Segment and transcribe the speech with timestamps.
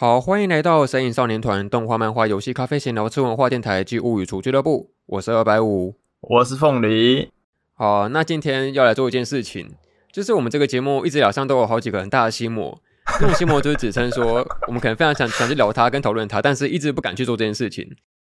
[0.00, 4.92] 好，欢迎来到神影少年团动画、漫画、游戏、咖啡闲聊吃文化电台暨物语厨俱乐部。
[5.06, 7.32] 我是二百五，我是凤梨。
[7.74, 9.68] 好，那今天要来做一件事情，
[10.12, 12.80] 就是我们这个节目一直以来上都有好几个很大的心魔，
[13.18, 17.84] 这种心魔就是指称说，我们可能非常想想去聊它跟讨论它，但是一直不敢去做这件事情。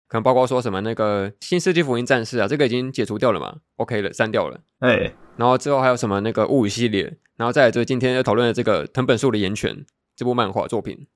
[0.08, 4.58] 可能包括说什么那个《新世纪福音战士》啊，这个已经解除掉了嘛？OK 了，删掉了。
[4.80, 9.72] 哎、欸，然后之后还有什么那个物语系列，然后再来就是今天要讨论的这个藤本树的《岩泉》
[10.16, 11.06] 这部漫画作品。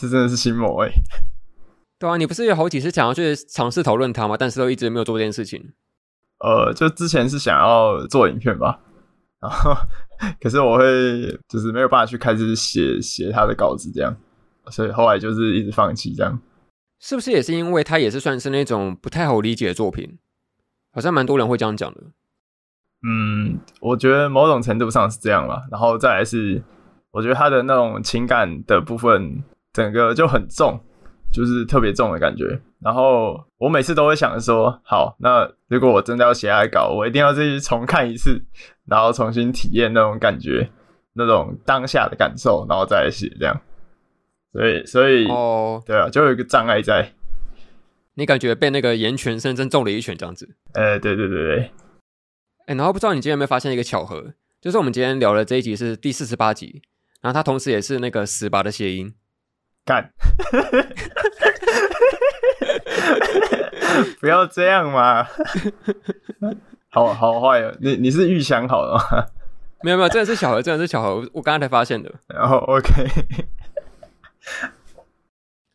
[0.00, 0.94] 这真的是心魔哎、欸！
[2.00, 4.34] 对啊，你不是有好几次想要去尝试讨论它吗？
[4.38, 5.74] 但是都一直没有做这件事情。
[6.38, 8.80] 呃，就之前是想要做影片吧，
[9.38, 9.76] 然后
[10.40, 14.16] 可是我会就是没有办法去开始写写他的稿子这样，
[14.70, 16.40] 所以后来就是一直放弃这样。
[16.98, 20.18] 是不是也是因为它也是算是那种不太好理解的作品？
[20.92, 22.00] 好像蛮多人会这样讲的。
[23.06, 25.64] 嗯，我觉得某种程度上是这样吧。
[25.70, 26.62] 然后再来是，
[27.10, 29.44] 我觉得他的那种情感的部分。
[29.72, 30.78] 整个就很重，
[31.32, 32.60] 就是特别重的感觉。
[32.80, 38.42] 然后我每次都会想着说，好，那如果我真的要写爱稿，我一定要自己重看一次，
[38.86, 40.70] 然后重新体验那种感觉，
[41.12, 43.60] 那种当下的感受，然后再来写这样。
[44.52, 47.12] 所以，所以，哦，对啊，就有一个障碍在。
[48.14, 50.56] 你感觉被那个岩泉深深揍了一拳这样子？
[50.72, 51.70] 哎，对对对对。
[52.66, 56.82] 哎，然后不知道你今天有没有发现一个巧合，就是我们今天聊的这一集是第四十八集，
[57.20, 59.14] 然后它同时也是那个十八的谐音。
[59.90, 60.06] 干，
[64.20, 65.26] 不要这样嘛！
[66.90, 69.26] 好好坏哦，你你是预想好了吗？
[69.82, 72.14] 没有没有，真的是巧合，真的是巧合，我刚刚才发现的。
[72.28, 72.88] 然后 OK，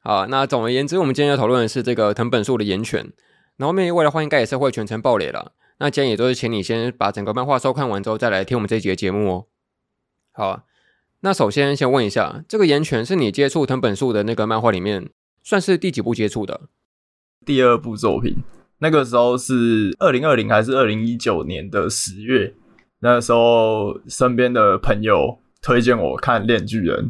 [0.01, 3.11] 好，那总而言之，我们今天要讨论的是这个藤本树的岩犬。
[3.57, 5.51] 然后后面未来的话，应该也是会全程爆雷了。
[5.79, 9.45] 那今天也都是请你先把整个漫画收看完之后，再来听我们这一集的节目哦。
[10.31, 10.63] 好啊。
[11.25, 15.09] 那首先先问一下，这个岩泉是你接触藤本树的那个漫画里面，
[15.41, 16.61] 算是第几部接触的？
[17.43, 18.35] 第二部作品，
[18.77, 22.53] 那个时候是二零二零还是二零一九年的十月？
[22.99, 27.05] 那时候身边的朋友推荐我看《链锯人》，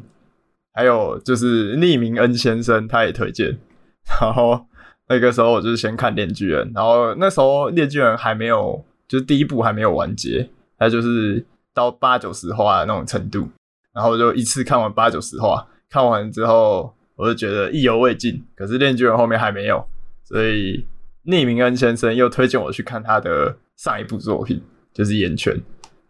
[0.71, 3.57] 还有就是匿名恩先生他也推荐，
[4.21, 4.65] 然后
[5.09, 10.49] 那个时候我就先看《链锯人》，然后那时候《链锯人》还没有，就是第一部还没有完结，
[10.79, 13.49] 他就是到八九十话那种程度。
[13.95, 18.43] 然后就一次看完八九十话，看完之后我就觉得意犹未尽。
[18.53, 19.87] 可是《链锯人》后面还没有，
[20.25, 20.85] 所以
[21.25, 24.61] 匿名恩先生又推荐我去看他的上一部作品，
[24.93, 25.53] 就是《烟圈》。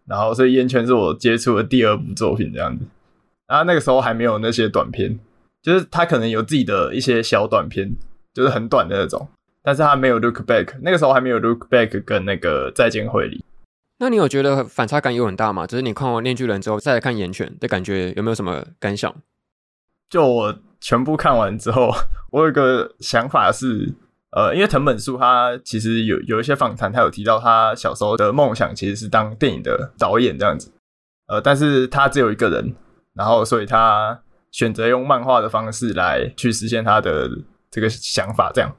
[0.07, 2.83] 然后所以《烟圈》是我接触的第二部作品这样子。
[3.47, 5.19] 然后那个时候还没有那些短片，
[5.61, 7.95] 就是他可能有自己的一些小短片，
[8.33, 9.27] 就是很短的那种，
[9.63, 10.75] 但是他没有 Look Back。
[10.81, 13.43] 那个时候还没有 Look Back 跟那个再见会里。
[13.97, 15.65] 那你有觉得反差感有很大吗？
[15.65, 19.15] 就是你看完《面具人》之后再来看《炎拳》的感觉有没有什么感想？
[20.09, 21.89] 就我全部看完之后，
[22.31, 23.93] 我有一个想法是，
[24.31, 30.69] 呃，因为藤本树他其实有有一些访谈，他有提到他小时候的梦想其实是当电影的导演这样子，
[31.27, 32.75] 呃，但是他只有一个人，
[33.13, 37.29] 然后所以他选择用漫画的方式来去实现他的
[37.71, 38.75] 这个想法这样，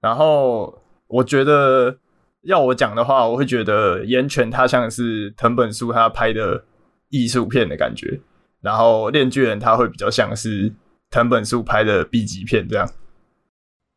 [0.00, 1.96] 然后我觉得。
[2.42, 6.64] 要我讲的话，我会觉得《岩泉》它像是藤本树他拍的
[7.08, 8.20] 艺术片的感觉，
[8.60, 10.72] 然后《链锯人》它会比较像是
[11.10, 12.88] 藤本树拍的 B 级片这样。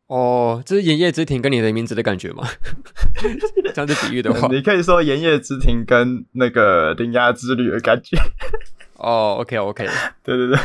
[0.07, 2.43] 哦，这是《炎夜之庭》跟你的名字的感觉吗？
[3.73, 8.17] 这样子比喻的话， 你可以说《炎夜之庭》跟那个《铃芽之旅》的感觉。
[8.95, 9.87] 哦，OK，OK，
[10.23, 10.59] 对对对。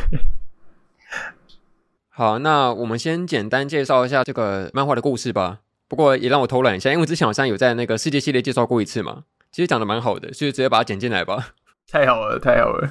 [2.08, 5.60] 好，那我们先简单介绍一下这个漫画的故事吧。
[5.88, 11.54] 不过也让我偷懒一下，因为之前好像有在那个世界系列介绍过一次嘛，其实讲的蛮好的，所以直接把它剪进来吧。
[11.88, 12.90] 太好了，太好了。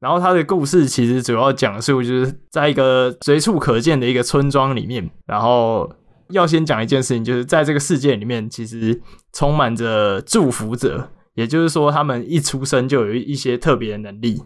[0.00, 5.94] 然后他的故事其实主要讲述就是在一个随处可见的一个村庄里面，然后
[6.30, 9.02] 要先讲一件事情，就是在这个世界里面，其实
[9.32, 14.42] 充满着祝福者，也就是说，他们一出生就有一些特别的能力。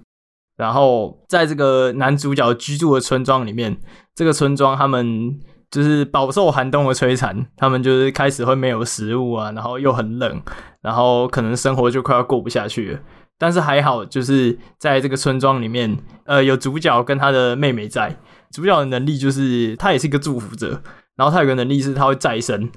[0.56, 3.80] 然后在这个男主角居住的村庄里面，
[4.16, 5.38] 这个村庄他们。
[5.70, 10.40] 就是饱受寒冬的摧残，他们就是开始会没有食物啊，然后又很冷，
[10.80, 13.00] 然后可能生活就快要过不下去了。
[13.38, 18.16] 但是还好，就是在这个村庄里面，呃，有主角跟他的妹妹在。
[18.50, 20.82] 主角的能力就是他也是一个祝福者，
[21.16, 22.70] 然后他有个能力是他会再生，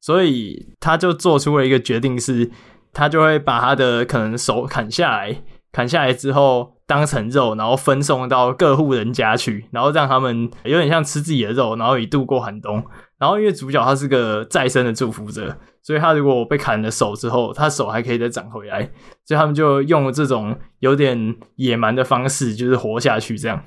[0.00, 2.50] 所以他就做出了一个决定，是
[2.92, 6.75] 他就会把他的可能手砍下来，砍下来之后。
[6.86, 12.82] 当成肉，然后分送到各户人家去，然后让他们有点像吃自己的肉，然后以度过寒冬。
[13.18, 18.82] 然后因为主角他是个再生的祝福者，所以他如果被砍了手之后，他手还可以再长回来。
[19.24, 23.64] 所以他们就用了这种有点野蛮的方式，就是活下去这样。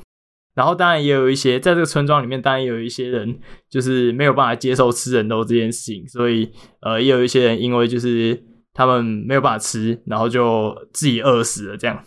[0.56, 3.40] 然后当然也有一些在这个村庄里面，当然也有一些人
[3.70, 6.52] 就是没有办法接受吃人肉这件事情，所以
[6.82, 8.44] 呃，也有一些人因为就是
[8.74, 12.04] 他们没有办法吃，然后就自己饿死了这样。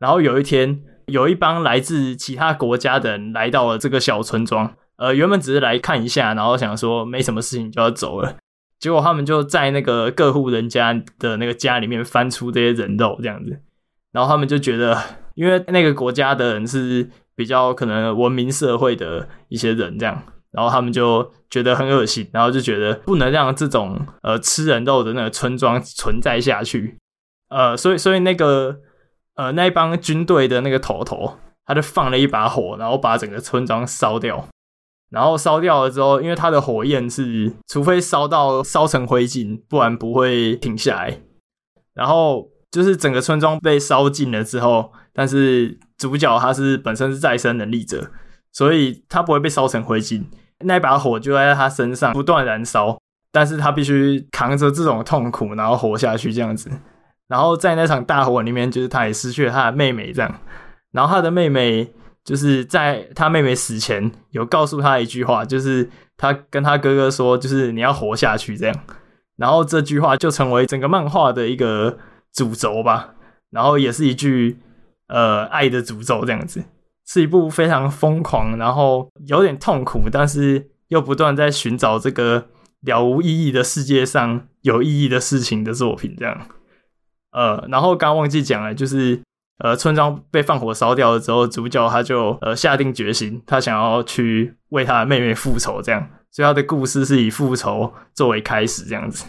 [0.00, 8.34] 然后有一天，有一帮来自其他国家的人来到了这个小村庄，呃，原本只是来看一下，然后想说没什么事情就要走了，
[8.80, 13.60] 结果他们就在那个各户人家的那个家里面翻出这些人肉这样子，
[14.10, 15.00] 然后他们就觉得，
[15.36, 17.08] 因为那个国家的人是。
[17.36, 26.98] 比较可能文明社会的一些人这样，然后他们就觉得很恶心，然后就觉得不能让这种呃吃人肉的那个村庄存在下去，
[27.48, 28.78] 呃，所以所以那个
[29.40, 34.46] 呃那一帮军队的那个头头，他就放了一把火，然后把整个村庄烧掉，
[35.10, 41.22] 然后烧掉了之后，因为它的火焰是除非烧到烧成灰烬，不然不会停下来，
[41.94, 45.78] 然后就是整个村庄被烧尽了之后，但是。
[46.00, 48.10] 主角他是本身是再生能力者，
[48.54, 50.24] 所以他不会被烧成灰烬。
[50.60, 52.98] 那把火就在他身上不断燃烧，
[53.30, 56.70] 但是他必须扛着这种痛苦，然后活下去这样子。
[57.30, 60.40] 然后在那场大火里面，就是他也失去了他的妹妹这样。
[60.90, 61.90] 然后他的妹妹
[62.24, 68.76] 就是在他妹妹死前有告诉他一句话，就是他跟他哥哥说，就是你要活下去这样。
[69.36, 71.96] 然后这句话就成为整个漫画的一个
[72.34, 73.14] 主轴吧。
[73.50, 74.58] 然后也是一句。
[75.12, 76.62] 呃，爱的诅咒这样子，
[77.04, 82.46] 是一部非常疯狂，然后有点痛苦，但是又不断在寻找这个
[82.82, 86.14] 了无意义的世界上有意义的事情的作品。
[86.16, 86.46] 这样，
[87.32, 89.20] 呃，然后刚刚忘记讲了，就是
[89.58, 99.26] 呃，村庄被放火烧掉了之后，主角他就呃下定决心，他想要去为他的妹妹复仇，这样，所以他的故事是以复仇作为开始，这样子。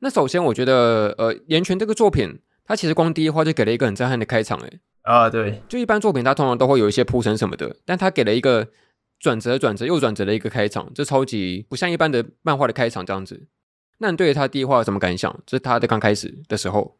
[0.00, 2.40] 那首先，我觉得呃，岩泉这个作品。
[2.62, 8.68] 它其实光第一话就给了一个很震撼的开场，诶啊，对，就一般作品它通常都会有一些铺陈什么的，但它给了一个
[9.18, 13.48] 转折、转折又转折的一个开场，这超级不像一般的漫画的开场这样子。
[14.00, 15.30] 那你对他第一话有什么感想？
[15.46, 16.96] 就是他的刚开始的时候，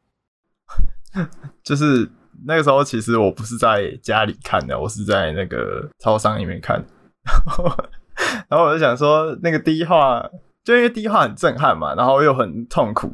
[1.65, 2.09] 就是
[2.47, 6.85] 那个时候其实我不是在家里看的，我是在那个超商里面看，
[8.49, 10.29] 然后我就想说，那个第一话
[10.63, 13.13] 就因为第一话很震撼嘛，然后又很痛苦。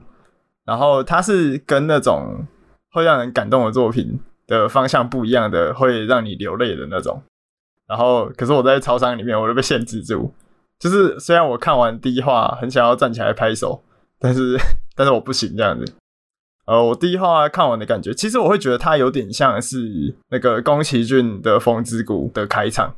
[0.65, 2.45] 然后它是跟那种
[2.91, 4.19] 会让人感动的作品
[4.49, 7.23] 的方向不一样的，会让你流泪的那种。
[7.87, 10.35] 然后，可是我在超商里面，我就被限制住。
[10.79, 13.83] 就是虽然我看完第一话，很想要站起来拍手，
[14.19, 14.59] 但是
[14.95, 15.93] 但是我不行这样子。
[16.67, 22.93] 呃，我第一话看完的感觉，其实我会觉得它有点像是那个宫崎骏的《风之谷》的开场，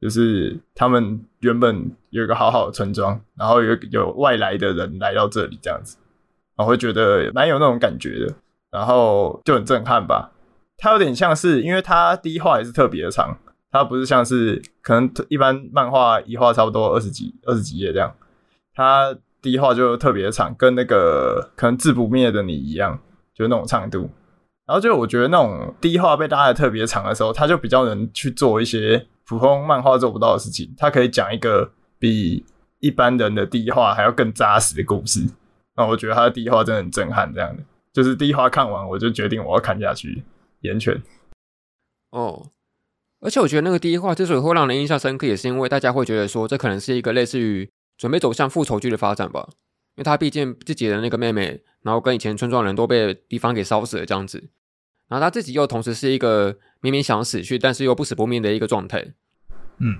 [0.00, 5.96] 就是他们原本有一个好好的村庄，然后有有外来的人来到这里这样子。
[6.56, 8.34] 我会觉得蛮有那种感觉的，
[8.70, 10.32] 然后就很震撼吧。
[10.76, 13.38] 它有点像是，因为它第一话也是特别的长，
[13.70, 18.14] 它不是像是可能一般漫画一画差不多二十几二十几页这样，
[18.74, 23.00] 它第一画就特别长，跟那个可能自不灭的你一样，
[23.34, 24.10] 就那种长度。
[24.66, 32.44] 然后就我觉得那种第一画被拉的特别长的时候，它就比较能去做一些普通漫画做不到的事情，它可以讲一个比
[32.78, 35.20] 一般人的第一画还要更扎实的故事。
[35.76, 37.62] 那我觉得他的第一话真的很震撼，这样的，
[37.92, 40.22] 就是第一话看完我就决定我要看下去。
[40.60, 41.02] 岩泉
[42.10, 42.50] 哦，
[43.20, 54.50] 而且我觉得那个第一话之所以会让人印象深刻，也是因为大家会觉得说这可能是一个类似于准备走向复仇剧的发展吧，因为他毕竟自己的那个妹妹，然后跟以前村庄人都被敌方给烧死了这样子，
[55.08, 59.12] 然后他自己又同时是一个明明想死去，但是又不死不灭的一个状态。
[59.78, 59.98] 嗯，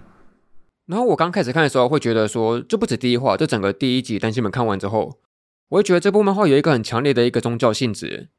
[0.87, 5.19] 然后我刚开始看的时候会觉得说，这不止第一话，这整个第一集单行本看完之后。
[5.69, 8.31] 我会觉得这部漫画有一个很强烈的一个宗教性质，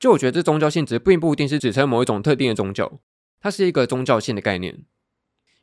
[0.00, 2.98] 就我觉得这宗教性质并不一定是指称某一种特定的宗教，
[3.42, 4.72] 它是一个宗教性的概念。
[4.72, 4.84] 因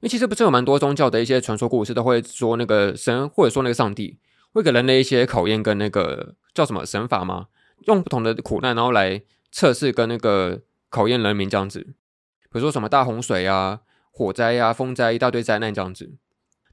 [0.02, 4.20] 为其实不是有蛮多宗教的一些传说故事都会说那个神或者说那个上帝
[4.54, 7.48] 会给人类一些考验跟那个叫什么神法吗？
[7.88, 13.80] 用不同的苦难然后来测试跟那个考验人民这样子，比如说什么大洪水啊、
[14.12, 16.12] 火灾啊、风灾一大堆灾难这样子。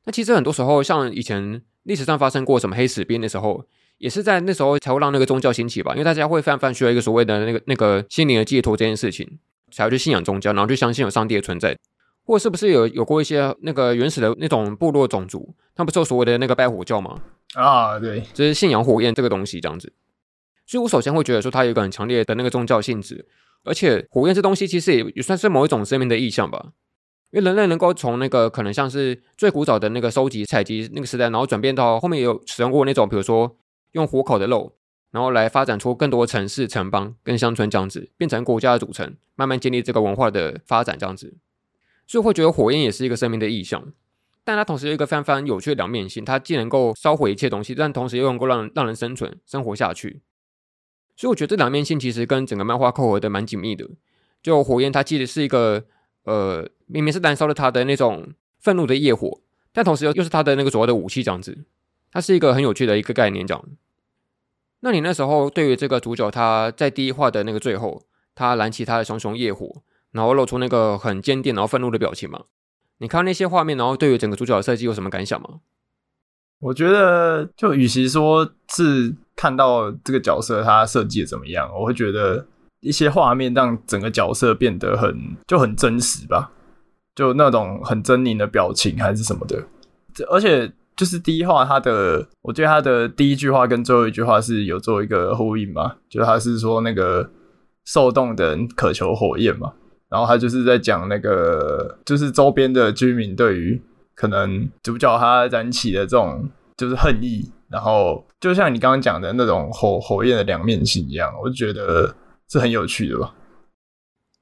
[0.04, 3.64] 那其实很多时候像以前历史上发生过什么黑死病的时候。
[3.98, 9.38] 也是在那时候才会让那个宗教兴起吧，因为大家会泛泛需要一个所谓的那个那个心灵的寄托这件事情，
[9.76, 11.76] 才会去信仰宗教，然后去相信有上帝的存在，
[12.24, 17.20] 或者是不是有有过一些那个原始的那种部落种族，他们不是有所谓的那个拜火教吗？
[17.52, 19.92] 啊，对，就是信仰火焰这个东西这样子。
[20.66, 23.26] 所以我首先会觉得说它有一个很强烈的那个宗教性质，
[23.64, 26.72] 而且火焰这东西其实也也算是某一种生命的意象吧，
[27.30, 33.56] 因为人类能够从那个可能像是最古早的那个收集采集那个时代，然后转变到后面也有使用过那种比如说。
[33.92, 34.75] 用火烤的肉，
[35.16, 41.38] 然后来发展出更多城市、城邦跟乡村这样子，变成国家的组成，慢慢建立这个文化的发展这样子。
[42.06, 43.94] 所以会觉得火焰也是一个生命的意象。
[44.44, 50.20] 但它同时有一个非常非常有趣的两面性，它既能够烧毁一切东西，但同时又能够让让人生存、生活下去。
[51.16, 53.88] 所以我觉得这两面性其实跟整个漫画扣合的蛮紧密的。
[54.42, 55.86] 就火焰，它其实是一个
[56.24, 59.40] 呃，明明是燃烧了它的那种愤怒的业火，
[59.72, 61.64] 但同时又又是它的那个主要的武器，这样子。
[62.12, 63.64] 它是一个很有趣的一个概念，这样。
[64.86, 68.04] 那你那时候对于这个主角，他在第一话的那个最后，
[68.36, 72.42] 他燃起他的熊熊业火，然后露出那个很坚定然后愤怒的表情吗？
[72.98, 75.58] 你看那些画面，然后对于整个主角的设计有什么感想吗？
[76.60, 82.46] 我觉得，就与其说是看到这个角色他设计的怎么样，我会觉得
[82.78, 86.52] 一些画面让整个角色变得很就很真实吧，
[87.16, 89.60] 就那种很狰狞的表情还是什么的。
[90.30, 97.30] 而且就是第一话他的，我觉得他的第一句话跟最后一句话是有做一个呼应嘛，就是他是说那个
[97.84, 99.74] 受冻的人渴求火焰嘛。
[100.08, 103.82] 然后他就是在讲那个，就是周边的居民对于
[104.14, 112.14] 可能主角他燃起的这种就是恨意，然后就像你刚刚讲的那种火火焰的两面性一样，我就觉得
[112.48, 113.34] 是很有趣的吧。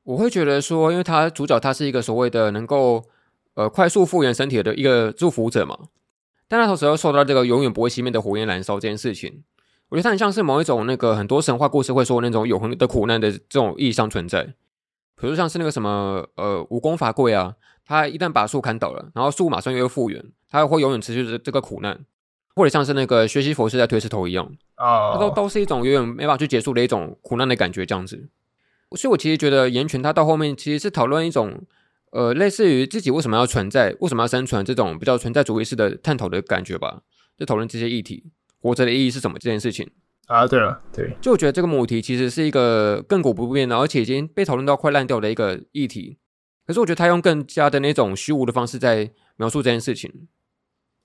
[0.05, 3.03] 我会觉得说，因为他主角他是一个所谓的能够
[3.55, 5.79] 呃快速复原身体的一个祝福者嘛，
[6.55, 9.43] 但他同时又受到这个永远不会熄灭的火焰燃烧这件事情，
[9.89, 14.55] 我觉得它很像是某一种那个很多神话故事会说那种永恒的苦难的这种意义上存在。
[15.21, 22.05] 比如像是那个什么呃武功法贵啊，他一旦把树砍倒了，然后树马上又复原，他会永远持续这这个苦难，
[22.55, 28.29] 或者像是那个学习佛是在推石头一样啊，它都都是一种永远没办法去结束的一种苦难的感觉这样子。
[28.97, 31.63] 所以我其实觉得炎拳他到后面其实是讨论一种
[32.15, 37.03] 呃类似于自己为什么要存在，为什么要生存这种比较存在主义式的探讨的感觉吧，
[37.37, 38.31] 就讨论这些议题，
[38.61, 39.91] 活着的意义是什么这件事情。
[40.27, 46.19] 啊，对了，对，就我觉得这个母题其实是一个亘古不变的，而且已经被讨论到快烂掉的一个议题。
[46.65, 50.29] 可是我觉得他用更加的那种虚无的方式在描述这件事情。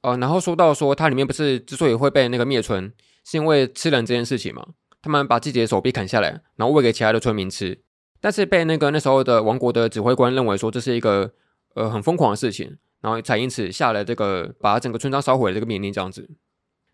[0.04, 2.94] 呃，然后说到说它里面不是之所以会被那个灭村，
[3.26, 4.66] 是因为吃人这件事情嘛？
[5.02, 7.82] 他们把自己的手臂砍下来，然后喂给其他的村民吃，
[8.22, 11.32] 但是被那个那时候的王国的指挥官认为说这是一个
[11.76, 16.30] 呃很疯狂的事情，然后才因此下了这个把整个村庄烧毁的这个命令这样子。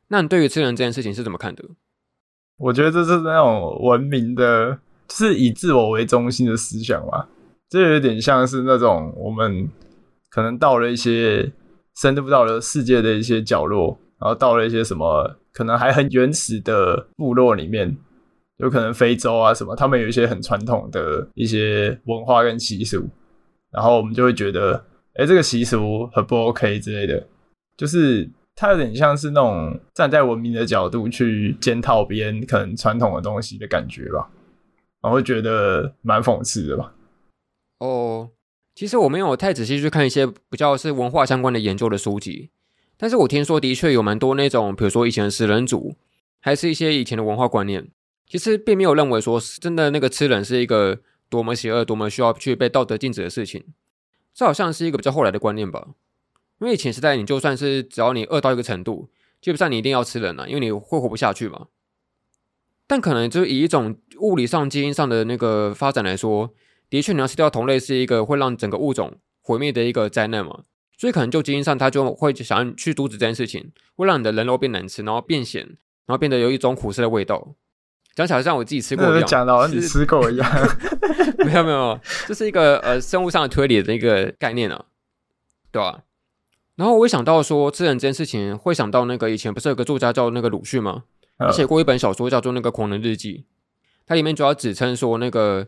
[0.10, 1.63] 那你对于吃人这件事情是怎么看的？
[2.58, 7.27] 我觉得这是那种文明的，就是以自我为中心的思想嘛。
[7.67, 9.67] 这有点像是那种我们
[10.29, 11.51] 可能到了一些
[11.96, 17.98] 深入到了世界的一些角落，然后到了一些什么可能还很原始的部落里面，
[18.58, 23.08] 有可能非洲啊什么，他们有一些很传统的一些文化跟习俗，
[23.72, 24.86] 然后我们就会觉得，
[25.16, 27.28] 哎，这个习俗很不 OK 之类的，
[27.78, 28.30] 就是。
[28.58, 34.30] 它有点像是那种站在文明的角度去检讨别人可能传统的东西的感觉吧，
[35.02, 36.94] 我会觉得蛮讽刺的吧。
[37.80, 38.30] 哦，
[38.74, 42.50] 其实我没有太仔细去看一些比较是文化相关的研究的书籍，
[42.96, 45.98] 但是我听说的确有蛮多那种，比如说以前的食人族，
[46.40, 47.90] 还是一些以前的文化观念，
[48.27, 53.63] 其实并没有认为说真的那个吃人是一个多么邪恶、多么需要去被道德禁止的事情，
[54.34, 55.89] 这好像是一个比较后来的观念吧。
[56.60, 59.10] 因为以前时代，你就算是只要你饿到一个程度，
[59.41, 61.67] 基本上你一定要吃人了，因为你会活不下去嘛。
[62.88, 66.53] 但可能就以一种物理上、基因上的那个发展来说，
[66.89, 70.63] 的确你要吃掉同类是一个会让整个物种毁灭的一个灾难嘛。
[70.98, 75.65] 所以可能就基因上，它就会想要去阻止这件事情，会让你的人肉变难吃，然后变咸，
[76.05, 77.55] 然后变得有一种苦涩的味道。
[78.15, 80.50] 讲起来像我自己吃过一样，讲的好像你吃过一样。
[81.45, 84.86] 没有没有，这是一个呃生物上的推理的一个概念啊，
[85.72, 86.03] 对吧？
[86.75, 91.03] 然后我也想到说吃人这件事情，会想到那个以前不是有个作家叫那个鲁迅吗？
[91.38, 93.39] 他写过一本小说叫做那个《狂人日记》，
[94.05, 95.67] 它里面主要指称说那个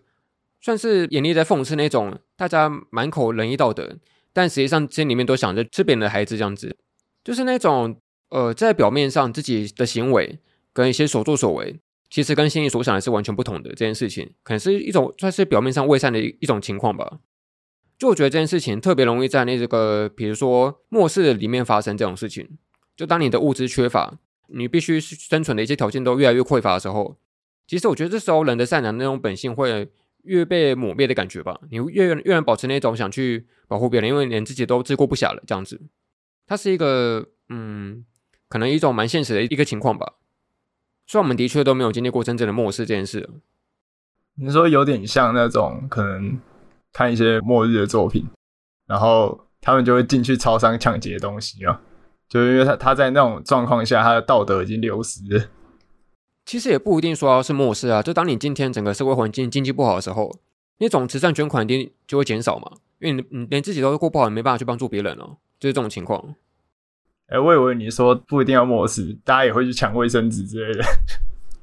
[0.62, 3.98] 算是严厉在讽刺那种大家满口仁义道德，
[4.32, 6.76] 但实际上心里面都想着吃别人的孩子这样子，
[7.24, 8.00] 就是那种
[8.30, 10.40] 呃在表面上自己的行为
[10.72, 17.20] 跟一些所作所为，其实跟心里所想的是完全不同的这件事情，可能是一种算是表面上伪善的一一种情况吧。
[17.98, 22.58] 就我觉得这件事情特别容易在那个，比如说末世里面发生这种事情。
[22.96, 27.18] 就当你的物资缺乏，你必须生存的一些条件都越来越匮乏的时候，
[27.68, 29.90] 其实我觉得这时候人的善良那种本性会
[30.24, 31.60] 越被抹灭的感觉吧。
[31.70, 35.82] 你越越能保持那种想去保护别人，因为连自己都自顾不暇了这样子。
[36.46, 38.06] 它是一个嗯，
[38.48, 40.14] 可能一种蛮现实的一个情况吧。
[41.08, 43.28] 虽然我们的确都没有经历过真正的末世这件事。
[44.36, 46.40] 你说有点像那种可能。
[46.94, 48.26] 看一些末日的作品，
[48.88, 51.80] 然后他们就会进去超商抢劫东西啊，
[52.28, 55.48] 就是因为他他在那种状况下，他的道德已经流失了。
[56.44, 60.40] 其实也不一定说是末世啊，就当你今天整个社会环境经济不好的时候，
[60.80, 62.72] 那种慈善捐款一定就会减少嘛。
[62.98, 66.34] 因为你你连自己都过不好，你没办法去帮助别人哦，就是这种情况。
[67.28, 70.86] 哎、欸，我以为你说不一定要末世，大家也会去抢卫生纸之类的。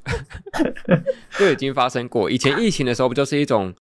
[1.38, 2.30] 就已经发生过。
[2.30, 3.74] 以前疫情的时候，不就是一种，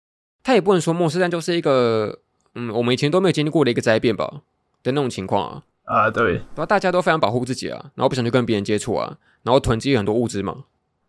[0.43, 2.19] 他也不能说末世，但就是一个，
[2.53, 4.41] 嗯，我们以前都没有经历过的一个灾变吧
[4.83, 5.63] 的那种情况啊。
[5.85, 6.33] 啊，对。
[6.33, 10.65] 然后大家都非常保护自己啊，然后不想去跟别人接触啊，然后囤积很多物资嘛。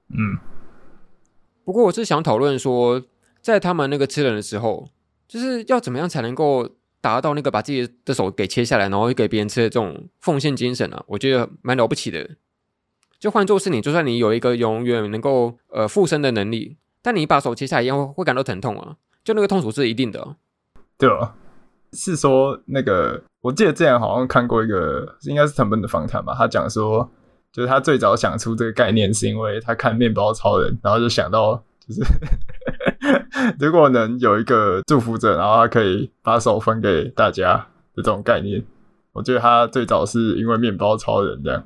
[0.08, 0.38] 嗯。
[1.64, 3.02] 不过我是想讨论说，
[3.42, 4.88] 在他们那个吃人的时候，
[5.28, 6.70] 就是要怎么样才能够
[7.02, 11.04] 达到那个把自己的手给切下来，然后给别人吃的这种奉献精神啊？
[11.08, 12.30] 我觉得蛮了不起的。
[13.18, 18.96] 就换作是你，就算你有一个永远能够呃复生的能力，但你把手切下来一样会感到疼痛啊！
[19.22, 20.36] 就那个痛楚是一定的。
[20.98, 21.34] 对啊，
[21.92, 27.08] 是说那个，我记得之前好像看过一个，应该是藤本的访谈吧，他讲说，
[27.52, 31.54] 就是他最早想出这个概念，是因为他看面包超人，然后就想到，
[31.86, 32.00] 就是
[33.58, 37.54] 如果能有一个祝福者，然后他可以把手分给大家
[37.94, 38.64] 的这种概念。
[39.12, 41.64] 我觉得他最早是因为面包超人这样。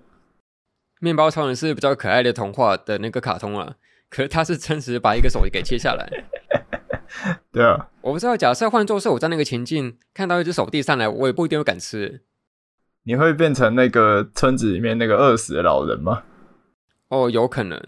[1.01, 3.75] 面包超人是比较可爱的童话的那个卡通啊，
[4.11, 6.25] 可是他是真实把一个手给切下来。
[7.53, 12.23] 对啊，我不知道，假设换作是我在那个情境看到一只手递上来，我也不一定会敢吃。
[13.05, 16.25] 你会变成那个村子里面那个饿死的老人吗？
[17.09, 17.81] 哦，有可能，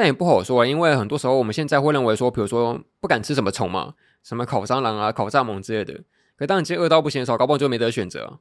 [0.00, 3.92] 但也不好说啊，因为很多时候我们现在会认为说，比如说不敢吃什么虫嘛，
[4.22, 6.00] 什么烤蟑螂啊、烤蚱蜢之类的。
[6.38, 8.38] 可当你今天饿到不行的时候，搞不好就没得选择。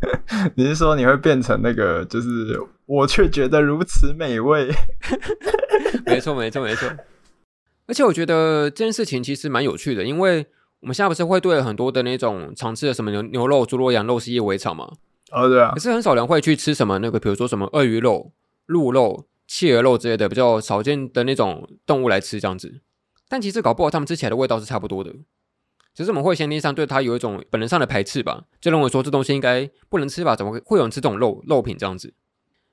[0.54, 4.70] 你是说你会变成那个，就是我却觉得如此美味？
[6.04, 6.86] 没错，没错，没错。
[7.86, 10.44] 而且我觉得这件事情其实蛮有趣的，因为
[10.80, 14.92] 我们现在不是会对很多的那种常吃的什么牛牛肉、猪肉、羊肉习以为常嘛？
[15.32, 15.72] 哦，对啊。
[15.72, 18.32] 可是很少人会去吃什么那个，比如说什么鳄鱼肉、
[18.66, 22.80] 鹿肉、企鹅肉之类的比较少见的那种动物来吃这样子。
[23.28, 25.12] 但其实搞不好他们吃起来的味道是差不多的。
[25.94, 30.36] 只是我们会先天上对它有一种本能上的排斥吧，就认为说这东西应该不能吃吧？
[30.36, 32.12] 怎么会有人吃这种肉肉品这样子？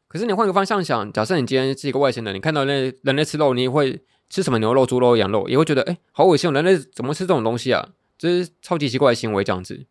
[0.10, 6.52] 可是你换个方向想，假设你今天是一个外星人，你看到那人类吃肉，你也会吃什么牛肉、猪肉、羊肉，也会觉得哎，好恶心！
[6.54, 7.90] 人类怎么吃这种东西啊？
[8.18, 9.86] 这是超级奇怪的行为这样子。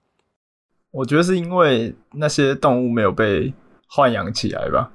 [0.90, 3.52] 我觉得是因为那些动物没有被
[3.90, 4.92] 豢养起来吧，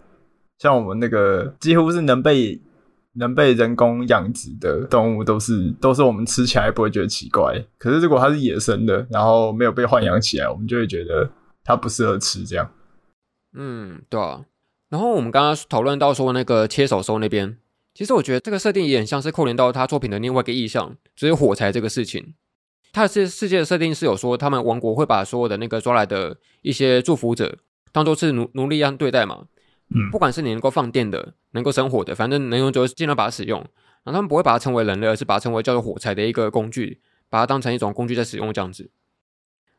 [0.60, 2.62] 像我们那个几乎是能被。
[3.20, 11.28] 能被人工养殖的动物都是都是我们吃起来不会觉得奇怪，可是如果它是野生的，然后没有被豢养起来，我们就会觉得
[11.64, 12.72] 它不适合吃这样。
[13.58, 14.46] 嗯，对啊。
[14.90, 17.58] 然后我们刚刚讨论到说那个切手手那边，
[17.96, 22.36] 其实我觉得这个设定也很像是扣连到他作品的另外一个意象，就是火柴这个事情。
[22.94, 27.58] 他的世世界的设定是有说他们王国会把所有的那个抓来的一些祝福者
[27.92, 29.46] 当做是奴奴隶一样对待嘛。
[30.12, 33.60] 不管是你能够放电的，能够生火的，反正能用就尽量把它使用。
[34.04, 38.90] 然后他们不会把它称为人类，而是把它称为叫做火柴的一个工具，把它当成一种工具在使用这样子。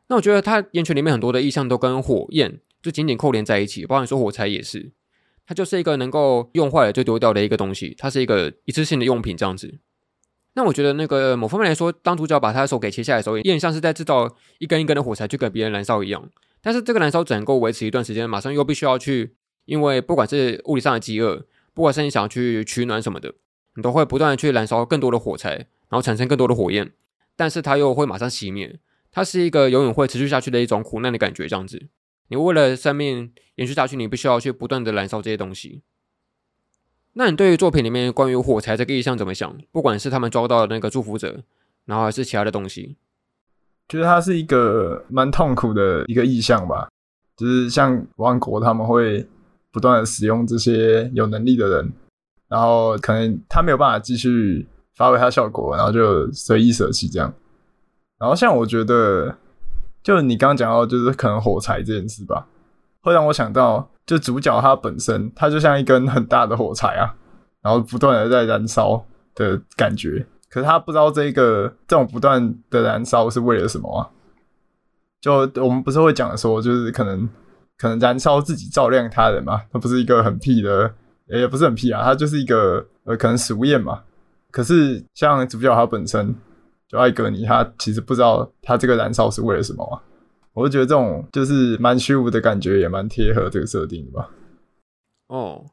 [0.07, 4.91] 那我觉得它岩泉里面很多的意象都跟火焰就紧紧扣连在一起，包括你说火柴也是，
[5.45, 9.79] 它就是一个能够用坏了就丢掉的一个东西，它是一个一次性的用品这样子。
[10.53, 16.29] 那我觉得那个某方面来说，当主角把他的手给切下来的时候，也很像是在制造一根一根的火柴去给别人燃烧一样。
[16.61, 19.35] 但是这个燃烧只能够维持一段时间，马上又必须要去。
[19.69, 23.35] 因为不管是物理上的饥饿，不管是你想要去取暖什么的，
[23.75, 25.49] 你都会不断的去燃烧更多的火柴，
[25.89, 26.91] 然后产生更多的火焰，
[27.35, 28.79] 但是它又会马上熄灭，
[29.11, 31.85] 它是一个永远会持续下去的一种苦难的感觉，这样子。
[32.29, 35.83] 你为了生命延续下去，你必须要去不断的燃烧这些东西。
[37.13, 39.55] 那你对于作品里面关于火柴这个意象怎么想？
[39.71, 41.43] 不管是他们抓到的那个祝福者，
[41.85, 42.95] 然后还是其他的东西，
[43.87, 46.89] 觉得它是一个蛮痛苦的一个意象吧，
[47.37, 49.23] 就是像王国他们会。
[49.71, 51.93] 不断的使用这些有能力的人，
[52.47, 57.31] 然后可能他没有办法继续发挥他效果，然后就随意舍弃这样。
[58.17, 59.37] 然后像我觉得，
[60.01, 62.47] 就你刚刚讲到，就是可能火柴这件事吧，
[63.01, 67.15] 会让我想到，就主角他本身，他就像一根很大的火柴啊，
[67.61, 69.05] 然后不断的在燃烧
[69.35, 70.25] 的感觉。
[70.49, 74.09] 可是他不知道这个这种不断的燃烧是为了什么啊？
[75.21, 77.29] 就我们不是会讲说，就是可能。
[77.79, 80.93] 可能燃烧自己照亮他人嘛，他不是一个很屁的，
[81.27, 84.03] 也不是很屁啊，他就是一个呃，可能实验嘛。
[84.51, 86.35] 可是像主角他本身
[86.89, 90.03] 就艾格尼，他其实不知道他这个燃烧是为了什么啊。
[90.53, 94.29] 我就觉得这种就是蛮虚无的感觉，也蛮贴合这个设定的吧。
[95.27, 95.65] 哦，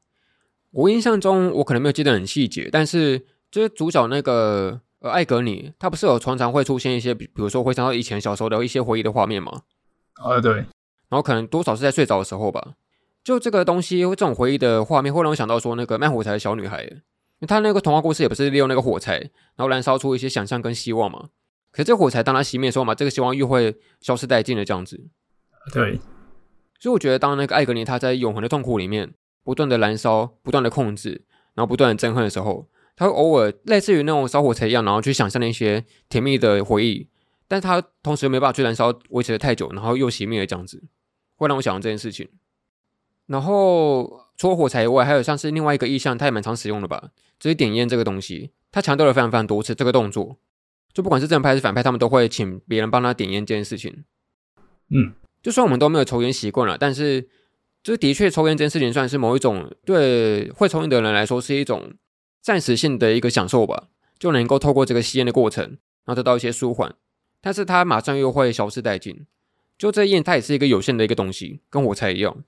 [0.70, 3.18] 我印象中我可能没有记得很细节，但是
[3.50, 9.62] 就是主角那个呃艾格尼，他不是有常常会出现一些，比比如说会想到以前小时候的一些回忆的画面吗？
[10.22, 10.66] 啊，对。
[11.08, 12.74] 然后可能多少是在睡着的时候吧，
[13.22, 16.88] 就这个东西，这种回忆的画面会让我想到说，那个卖火柴的小女孩，
[17.46, 19.18] 她那个童话故事也不是利用那个火柴，
[19.56, 21.28] 然后燃烧出一些想象跟希望嘛。
[21.70, 25.08] 可是这火柴当它熄灭的时候嘛，这个希望又会消失殆尽的这样子。
[25.72, 26.00] 对，
[26.80, 29.12] 所以我觉得当那个艾格尼他在永恒的痛苦里面
[29.44, 37.08] 不断的燃烧、不断的控制，然后不断的憎恨的时候，他会偶尔类似于那种烧火柴一样，然后去想象那些甜蜜的回忆，
[37.48, 40.82] 但他同时又没办法去燃烧维持的太久，然后又熄灭了这样子，
[41.36, 42.28] 会让我想到这件事情。
[43.26, 50.36] 然后除了火柴以外，还有像是另外一个意象，它也蛮常使用的吧，就是点烟这个东西，他强调了非常非常多次这个动作，
[50.92, 54.04] 就不管是正派还是反派，他们都会请别人帮他点烟这件事情。
[54.90, 57.22] 嗯，就算我们都没有抽烟习惯了，但是
[57.82, 61.94] 就是的确抽烟这件事情算是某一种对会抽烟的人来说是一种
[62.40, 65.64] 暂时性的一个享受吧，就能够透过这个吸烟的过程，
[66.04, 66.94] 然后得到一些舒缓，
[67.40, 69.26] 但是它马上又会消失殆尽。
[69.78, 72.44] 就这焰，它也是一个有限的一个东西，跟火柴一样。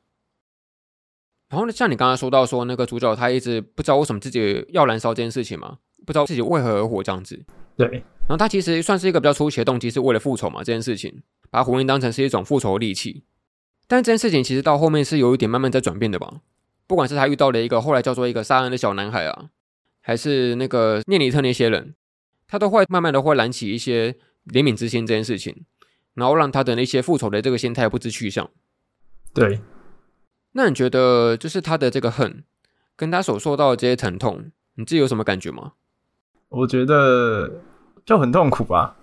[1.51, 7.45] 然后呢，像你刚刚说到说那个主角他一直不知道为什么自己要燃烧这件事情嘛，不知道自己为何而活这样子。
[7.77, 7.87] 对。
[7.89, 13.25] 然后他其实算是一个比较初期的动机，是为了复仇嘛，这件事情把火焰当成是一种复仇的利器。
[13.87, 16.43] 但这件事情其实到后面是有一点慢慢在转变的吧。
[16.87, 19.51] 不管是他遇到了一个后来叫做一个杀人的小男孩啊，
[20.03, 21.95] 还是那个涅尼特那些人，
[22.47, 24.17] 他都会慢慢的会燃起一些
[24.53, 25.65] 怜悯之心这件事情，
[26.15, 28.51] 然后让他的那些复仇的这个心态不知去向。
[29.33, 29.61] 对。
[30.53, 32.43] 那你觉得，就是他的这个恨，
[32.97, 35.73] 跟他所受到的这些疼痛，你自己有什么感觉吗？
[36.49, 37.61] 我觉得
[38.07, 38.97] 就很痛苦吧，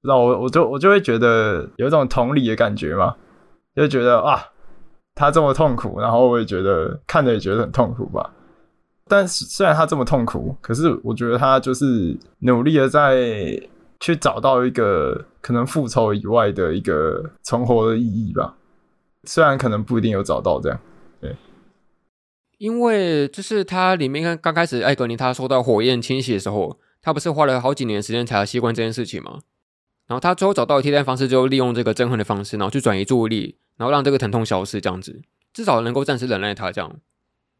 [0.00, 3.14] 不知道我我就我就会觉得有一种同理的感觉嘛，
[3.76, 4.42] 就觉得啊，
[5.14, 8.32] 他这么痛苦，然后我也觉得看着也觉得很痛苦吧。
[9.06, 13.60] 但是虽然他这么痛苦，可是我觉得他就是努力的在
[14.00, 18.56] 去找到一个可能复仇以外的一个存活的意义吧。
[19.24, 20.78] 虽然可能不一定有找到这样，
[21.20, 21.34] 对，
[22.58, 29.40] 因为就是他里面刚刚开始艾格尼他受到火焰侵袭的时候，他不是花了好几年时间才习惯这件事情吗？
[30.06, 35.20] 然后他最后找到的替代方式，就利用这个憎恨的方式，然后去转移注意力，然后让这个疼痛消失，这样子
[35.52, 37.00] 至少能够暂时忍耐他这样，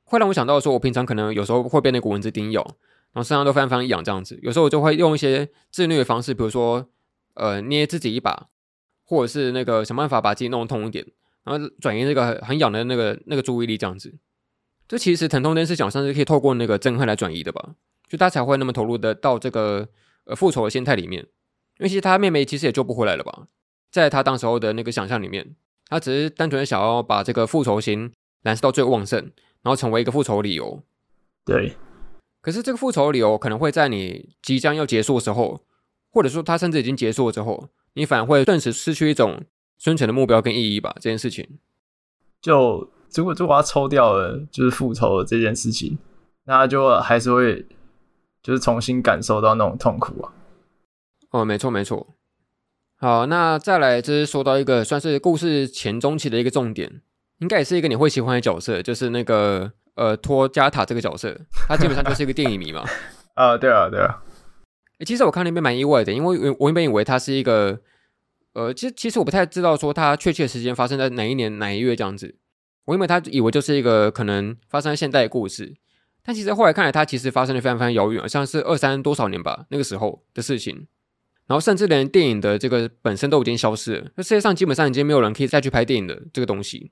[0.05, 2.77] 会让我想到说，我平常可能有时候会被那个蚊子叮咬，
[3.17, 6.87] 然后身上都非常非常痒这样子，有时候我就会用一些自虐的方式，比如说
[7.33, 8.49] 呃捏自己一把，
[9.07, 11.07] 或者是那个想办法把自己弄痛一点。
[11.43, 14.19] 然后转移那个很痒的那个那个注意力，这样子，
[14.87, 17.77] 这其实疼痛这件事讲，算是可以透过那个憎恨来转移的吧，
[18.07, 19.89] 就他才会那么投入的到这个
[20.25, 21.23] 呃复仇的心态里面，
[21.79, 23.47] 因为其实他妹妹其实也救不回来了吧，
[23.91, 25.55] 在他当时候的那个想象里面，
[25.89, 29.21] 他只是单纯的想要把这个复仇心燃烧到最旺盛，
[29.63, 30.83] 然后成为一个复仇理由。
[31.45, 31.77] 对，
[32.47, 35.61] 可是这个复仇理由可能会在你即将要结束的时候，
[36.13, 39.43] 或者说他甚至已经结束了之后，你反而会顿时失去一种。
[39.79, 41.47] 生存的目标跟意义吧，这件事情，
[42.41, 45.99] 就如果如果他抽掉了，就是复仇的这件事情，
[46.47, 47.67] 那他就还是会，
[48.43, 50.33] 就是重新感受到那种痛苦啊。
[51.31, 52.07] 哦，没错没错。
[52.97, 57.03] 好，那再来就是说到一个算是故事前中期的一个重点，
[57.41, 61.37] 应该也是一个你会喜欢的角色，就是那个呃托加塔这个角色，
[61.69, 62.85] 他基本上就是一个电影迷嘛。
[63.35, 64.23] 啊，对啊对啊。
[65.01, 67.81] 诶，其实我看那边蛮意外的，因为我原本以为他是一个。
[68.55, 72.37] 呃，其实其实我不太知道说他确切时间发生在哪一年哪一月这样子，
[72.87, 75.75] 我原本他以为就是一个可能发生在现代的故事，
[76.25, 80.87] 但其实后来看来，他其实发生的非常非常遥远，像是二三多少年吧那个时候的事情，
[81.47, 86.91] 然后甚至连电影的这个本身都已经消失了，那世界上基本上已经没有人可以再去拍电影的这个东西，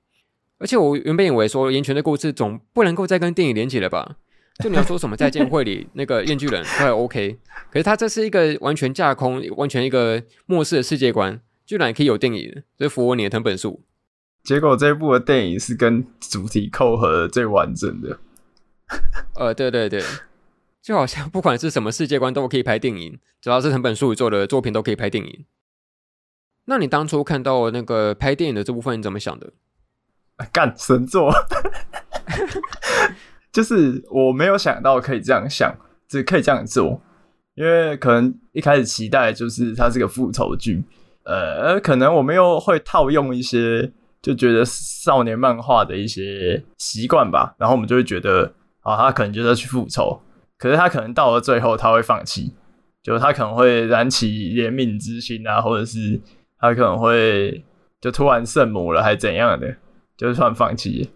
[0.57, 4.17] 而且我原本以为说岩泉的故事总不能够再跟电影连起了吧，
[4.63, 7.39] 就你要说什么再见会里那个面具人都 还 OK，
[7.71, 11.41] 可是他这是一个完全架空、完全一个末世的世界观。
[11.65, 13.81] 居然可以有电影，这符合你的藤本树。
[14.43, 18.19] 结果这一部的电影是跟主题扣合的最完整的。
[19.33, 19.99] 呃，对对对，
[20.79, 25.45] 就好像不管是什么世界观都可以拍电影，只要是藤本树做的作品都可以拍电影。
[26.65, 29.51] 那你当初看到那个拍电影的这部分，你怎么想的？
[30.51, 31.33] 干神作，
[33.51, 35.73] 就是我没有想到可以这样想，
[36.07, 37.01] 只可以这样做，
[37.55, 40.83] 因为可能一开始期待就是它是个复仇剧。
[41.23, 50.21] 呃，可能我们又会套用一些就觉得少年漫画的一些习惯吧，然后我们就会觉得，啊，他可能就是要去复仇，
[50.57, 52.53] 可是他可能到了最后他会放弃，
[53.01, 56.21] 就他可能会燃起怜悯之心啊，或者是
[56.59, 57.63] 他可能会
[57.99, 59.75] 就突然圣母了，还是怎样的，
[60.17, 61.09] 就是突然放弃。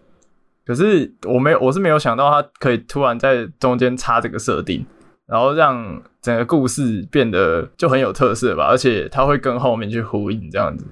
[0.65, 4.85] 可是我没，我是没有想到他可以突然在中间插这个设定。
[5.25, 10.83] 然后让整个故事变得就很有特色吧，而且他会跟后面去呼应这样子。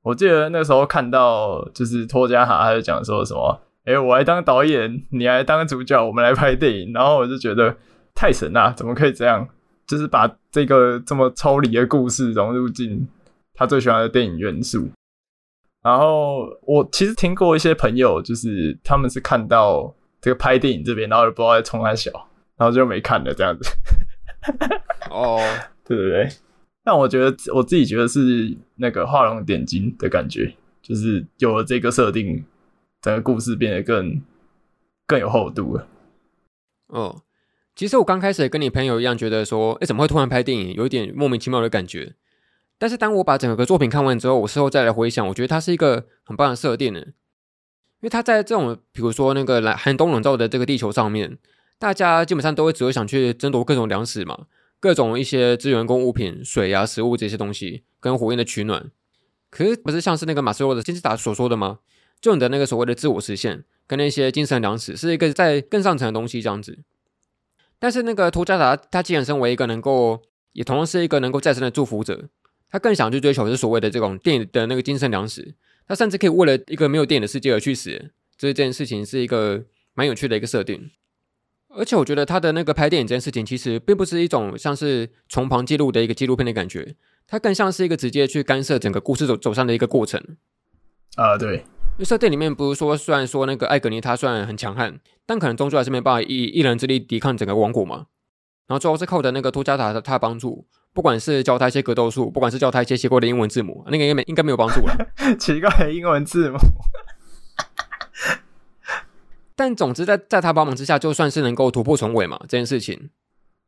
[0.00, 7.76] 我记得那时候看到就是托加哈，他就讲说什么：“诶，我来当导演，你来当主角，我们来拍电影。”然后我就觉得
[8.14, 9.46] 太神了，怎么可以这样？
[9.86, 13.06] 就是把这个这么抽离的故事融入进
[13.52, 14.88] 他最喜欢的电影元素。
[15.84, 22.10] 然后我其实听过一些朋友，就是他们是看到这个拍电影这边，然后也不知道在冲他小，
[22.56, 23.70] 然后就没看了这样子。
[25.10, 25.38] 哦，
[25.84, 26.28] 对对对。
[26.82, 32.42] 但我觉得我自己觉得是那个画龙点睛的感觉，就是有了这个设定，
[33.02, 34.22] 整个故事变得更
[35.06, 35.86] 更有厚度了。
[36.86, 37.22] 哦，
[37.76, 42.14] 其实我刚开始也跟你朋友一样，觉得说，哎，怎么会突然拍电影，有一点莫名其妙的感觉。
[42.84, 47.00] 但是当我把整个作品看完之后，我事后再来回想，我觉得它是一个很棒的设定呢。
[47.00, 51.38] 因为它在这种比如说那个来寒冬笼罩的这个地球上面，
[51.78, 54.48] 大家基本上都会只会想去争夺各种粮食嘛，
[54.80, 58.90] 各种一些资源、工物品、水啊、食物这些东西，跟火焰的取暖。
[59.48, 61.78] 可是不是像是那个马斯洛的金字塔所说的吗？
[62.20, 66.80] 就你的那个所谓的自我实现，跟那些精神粮食是一个在更上层的东西这样子。
[67.78, 70.20] 但是那个托加达，他既然身为一个能够，
[70.52, 72.28] 也同样是一个能够再生的祝福者。
[72.74, 75.54] 他更想去追求是所谓的这种电影的那个精神粮食，
[75.86, 79.62] 他甚至可以为了一个没有电影的世界而去死，这件事情是一个
[79.94, 80.90] 蛮有趣的一个设定。
[81.68, 86.96] 而且我觉得他的那个拍电影这件事情，其实并不是一种像是从旁记录的一个纪录片的感觉，
[87.28, 90.20] 它更像是一个直接去干涉整个故事走走上的一个过程。
[91.14, 98.06] 啊，对，因为设定里面不是说，虽然说那个艾格尼他虽然很强悍，但可能终究还是没办法以一人之力抵抗整个王国嘛。
[98.66, 100.66] 然后最后是靠着那个托加塔的他的帮助。
[100.94, 104.96] 不管是教他一些格斗术，不管是教他一些奇怪的英文字母，那个应该没应该没有帮助了。
[105.36, 106.56] 奇怪的英文字母，
[109.56, 113.10] 但总之在在他帮忙之下，就算是能够突破重围嘛，这件事情。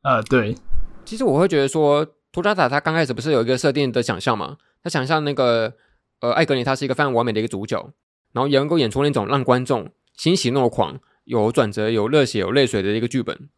[0.03, 0.57] 啊，对。
[1.05, 4.57] 其实我会觉得说，托加塔他刚开始不是有一个设定的想象嘛？
[4.85, 5.75] 他想象那个
[6.21, 7.91] 呃艾格尼他是一个非常完美的一个主角，
[8.33, 13.49] 然后也能够演出那种让观众欣喜若狂、有转折、有热血、有泪水的一个剧本。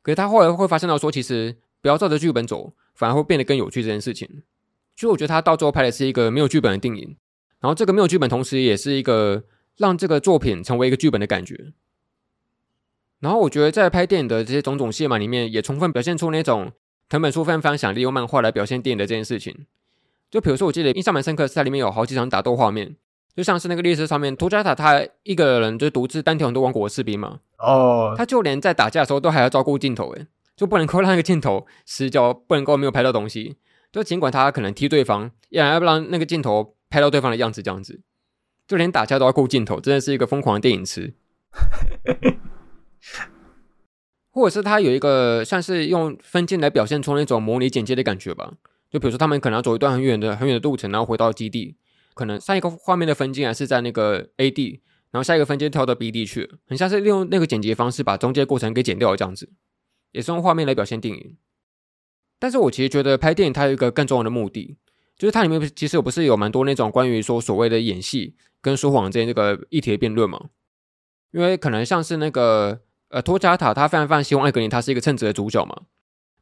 [0.00, 1.56] 可是他后来会发现到说，其实。
[1.82, 3.82] 不要照着剧本走，反而会变得更有趣。
[3.82, 4.28] 这件事情，
[4.94, 7.16] 所以我觉得他到最后拍的是一个没有剧本的电影，
[7.58, 9.44] 然后这个没有剧本，同时也是一个
[9.78, 11.72] 让这个作品成为一个剧本的感觉。
[13.20, 16.72] 然后我觉得在拍电影的这些种种戏码里面，也充分表现出那种
[17.08, 19.64] 藤本树非常非常想利用漫画来表现电影的这件事情。
[20.30, 22.94] 就比如说，我记得印象蛮深刻是它里面有好几场打斗画面，
[23.34, 27.40] 就像是那个列车上面，托加塔他一个人就独自单挑很多王国的士兵嘛。
[27.56, 30.26] 哦，他就连在打架的时候都还要照顾镜头，诶。
[30.60, 33.56] 就不能够让那个镜头失焦，不能够没有拍到东西。
[33.90, 38.02] 就尽管他可能踢对方，依然要不让那个镜头拍到对方的样子，这样子，
[38.68, 41.14] 就连打架都要顾镜头，真的是一个疯狂的电影痴。
[44.32, 48.52] 或者是他有一个像是用分镜来表现出那种模拟剪接的感觉吧。
[48.90, 51.74] 就比如说他们可能要走一段很远的很远的路程，然后回到基地，
[52.12, 59.48] 可能上一个画面的分镜还是在那个 A 地，然后下一个分镜跳到 B 地去了，很像是利用那个剪辑方式把中间过程给剪掉这样子。
[60.12, 61.36] 也是用画面来表现电影，
[62.38, 64.76] 但是我其实觉得拍电影它有一个更重要的目的，
[65.16, 70.50] 就是它里面其实有不是有蛮多那种关于说所谓的演戏跟说谎之间这个议题的辩论嘛？
[71.30, 75.82] 因为可能像是那个呃托加塔，他非常非常希望艾格尼他是一个称职的主角嘛，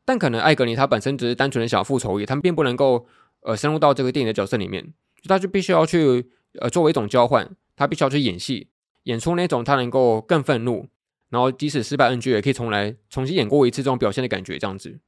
[0.04, 3.06] 但可能艾格尼他本身只是单纯的想要复仇而已，他们并不能够
[3.42, 4.82] 呃深入到这个电影的角色里面，
[5.20, 8.68] 就他就必须要去呃作为一种交换，他必须要去演戏，
[9.02, 10.88] 演出那种他能够更愤怒。
[11.30, 14.98] 然后即使失败 NG 也可以重来，重新演过一次这种表现的感觉，这样子。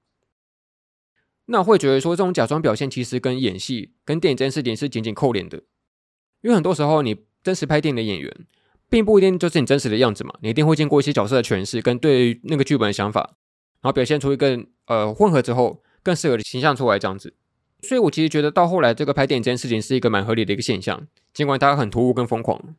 [1.46, 5.62] 那会觉得说，这种假装表现其实跟演戏、跟电影这件事情是紧紧扣连的。
[6.42, 8.46] 因为很多时候，你真实拍电影的演员，
[8.88, 13.37] 并不一定就是你真实的样子嘛，你一定会经过一些角色的诠释跟对那个剧本的想法，
[13.80, 17.35] 然后表现出一个呃混合之后更适合的形象出来，这样子。
[17.83, 22.76] 所以我其实觉得到后来，这个拍电影这件事情是一个蛮合理的一个现象，尽管它很突兀跟疯狂。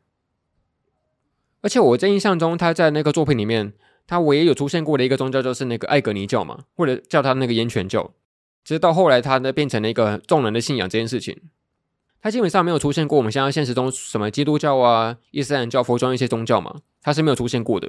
[1.62, 3.72] 而且我在印象中，他在那个作品里面，
[4.06, 8.12] 他唯一有出现过的一个宗教就是那个艾格尼教嘛，或者叫他那个烟泉教。
[8.64, 11.40] 直到后来，他呢变成了一个众人的信仰这件事情，
[12.20, 17.88] 他基本上没有出现过我们现在现实中什么基督教啊、伊斯兰教、佛教一些宗教嘛，他是没有出现过的。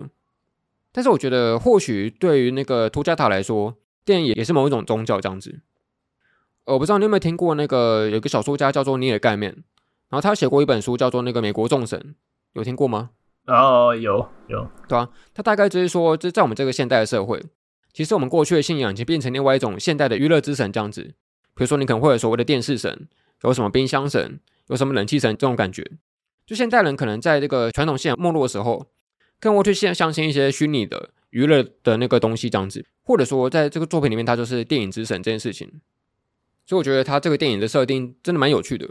[0.91, 5.61] 但是我觉得，或许对于那个图加塔来说，电影也是某一种宗教这样子。
[6.65, 9.49] 我不知道你有没有听过那个有一个小说家叫做尼尔盖曼，
[10.09, 11.99] 然后他写过一本书叫做那个《美国众神》，
[12.53, 13.09] 有听过吗？
[13.45, 17.43] 哦，有有，对啊，他大概就是说，就在我们这个现代的社会，
[17.91, 21.01] 其实我们过去的信仰已经变成另外一种现代的娱乐之神这样子。
[21.55, 23.07] 比如说，你可能会有所谓的电视神，
[23.43, 25.85] 有什么冰箱神，有什么冷气神这种感觉。
[26.45, 28.87] 就现代人可能在这个传统信仰没落的时候，
[29.39, 35.81] 更会去相相信一些虚拟的娱乐的那个东西这样子，或者说在这个作品里面，它就是电影之神这件事情。
[36.65, 38.89] 所以我觉得他这个电影的设定真的蛮有趣的。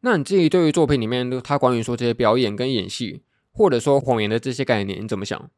[0.00, 3.22] 那你自己对于作品里面他关于说这些表演跟演戏，
[3.54, 5.50] 或者说谎言的这些概念，你怎么想？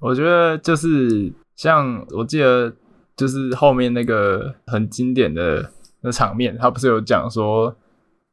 [0.00, 2.74] 我觉得就是像我记得
[3.16, 5.70] 就是后面那个很经典的
[6.02, 7.74] 那场面，他不是有讲说，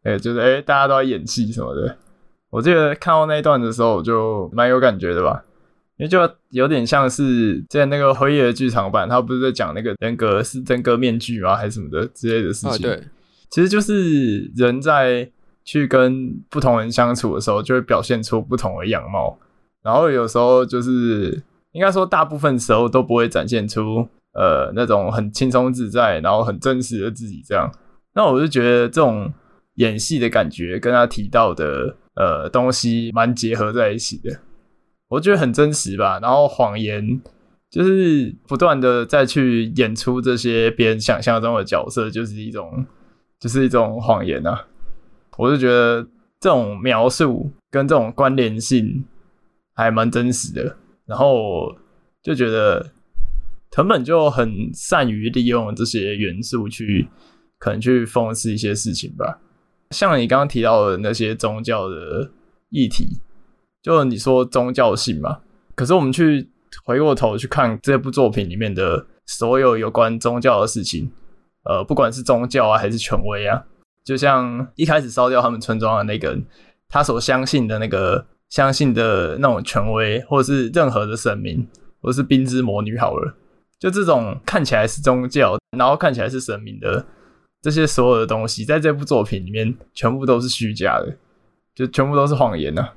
[0.03, 1.97] 哎、欸，就是哎、欸，大家都在演戏什么的。
[2.49, 5.45] 我记得看到那一段的时候，我就蛮有感觉的吧，
[5.95, 12.71] 因为就有点像是在那个辉夜的剧场版，他不是在讲那个人格是真格面具吗，还是什么的之类的事情。
[12.71, 13.03] 啊、对，
[13.49, 15.31] 其实就是人在
[15.63, 19.37] 去跟不同人相处的时候，就会表现出不同的样貌，
[19.83, 27.71] 然后有时候就是应该说大部分时候都不会展现出呃那种很轻松自在，然后很真实的自己这样。
[28.13, 29.33] 那我就觉得这种
[29.75, 31.95] 演戏的感觉跟他提到的。
[32.13, 34.37] 呃，东西蛮结合在一起的，
[35.07, 36.19] 我觉得很真实吧。
[36.21, 37.21] 然后谎言
[37.69, 42.85] 就是不断的再去演出这些别人想象中的角色，就是一种，
[43.39, 44.67] 就是一种谎言啊。
[45.41, 46.07] 我就觉得
[46.39, 49.03] 这种描述跟这种关联性
[49.73, 50.77] 还蛮真实的。
[51.07, 51.75] 然后
[52.21, 52.91] 就觉得
[53.71, 57.07] 藤本就很善于利用这些元素去，
[57.57, 59.39] 可能去讽刺一些事情吧。
[59.89, 62.29] 像你刚刚提到的那些宗教的
[62.69, 63.19] 议题，
[63.81, 65.39] 就你说宗教性嘛，
[65.73, 66.47] 可是我们去
[66.85, 71.11] 回过头去看这部作品里面的所有有关宗教的事情，
[71.63, 73.65] 呃，不管是宗教啊还是权威啊，
[74.03, 76.37] 就像一开始烧掉他们村庄的那个，
[76.89, 81.67] 他所相信的那个相信的那种权威，或者是任何的神明，
[82.01, 83.35] 或者是冰之魔女好了，
[83.79, 87.05] 就这种看起来是宗教，然后看起来是神明的。
[87.61, 91.15] 这些所有的东西在这部作品里面全部都是虚假的，
[91.75, 92.93] 就全部都是谎言呐、啊。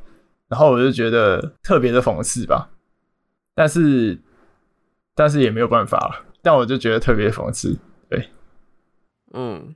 [0.49, 2.71] 然后我就觉得特别的讽刺吧，
[3.55, 4.19] 但是
[5.14, 6.25] 但是也没有办法了。
[6.40, 7.79] 但我就觉得特别讽刺。
[8.09, 8.31] 对，
[9.35, 9.75] 嗯，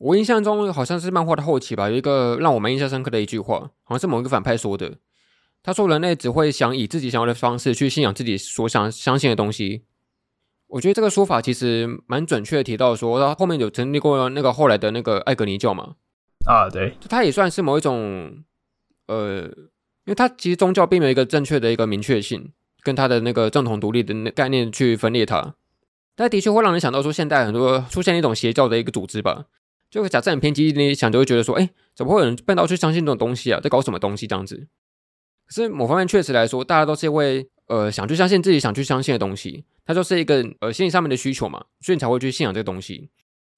[0.00, 4.96] 我印象中好像是漫画的后期吧，有一个让我蛮印象深刻的一句话，好像是某一个反派说的。
[5.62, 9.82] 他说：“人类只会想以自己想要的方式去信仰自己所想相信的东西。”
[10.68, 15.96] 我觉得这个说法其实蛮准确的，提到说他后面有成立过那个后来的那个艾格尼教嘛。
[16.46, 18.42] 啊，对，他也算是某一种，
[19.06, 25.56] 呃，因为他其实宗教并没有一个正确的一个明确性，跟他的那个正统独立的概念去分裂它，
[26.16, 29.44] 但的确会让人想到说，现代很多出现一种邪教的一个组织吧，
[29.90, 33.60] 就假设很偏激一点想，就会觉得说，哎，怎么会有人笨到去相信这种东西啊？
[33.60, 34.68] 在搞什么东西这样子？
[35.46, 37.48] 可是某方面确实来说，大家都是会。
[37.70, 43.10] 呃，想去相信自己想去相信的东西，它就是一个呃心理上面的需求嘛，所以你才会去信仰这个东西。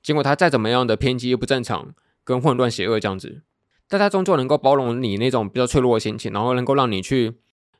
[0.02, 3.40] 结果它再怎么样的偏激又不正常，跟混乱邪恶这样子，
[3.88, 7.32] 但它终究能够包容你那种比较脆弱的心情，然后能够让你去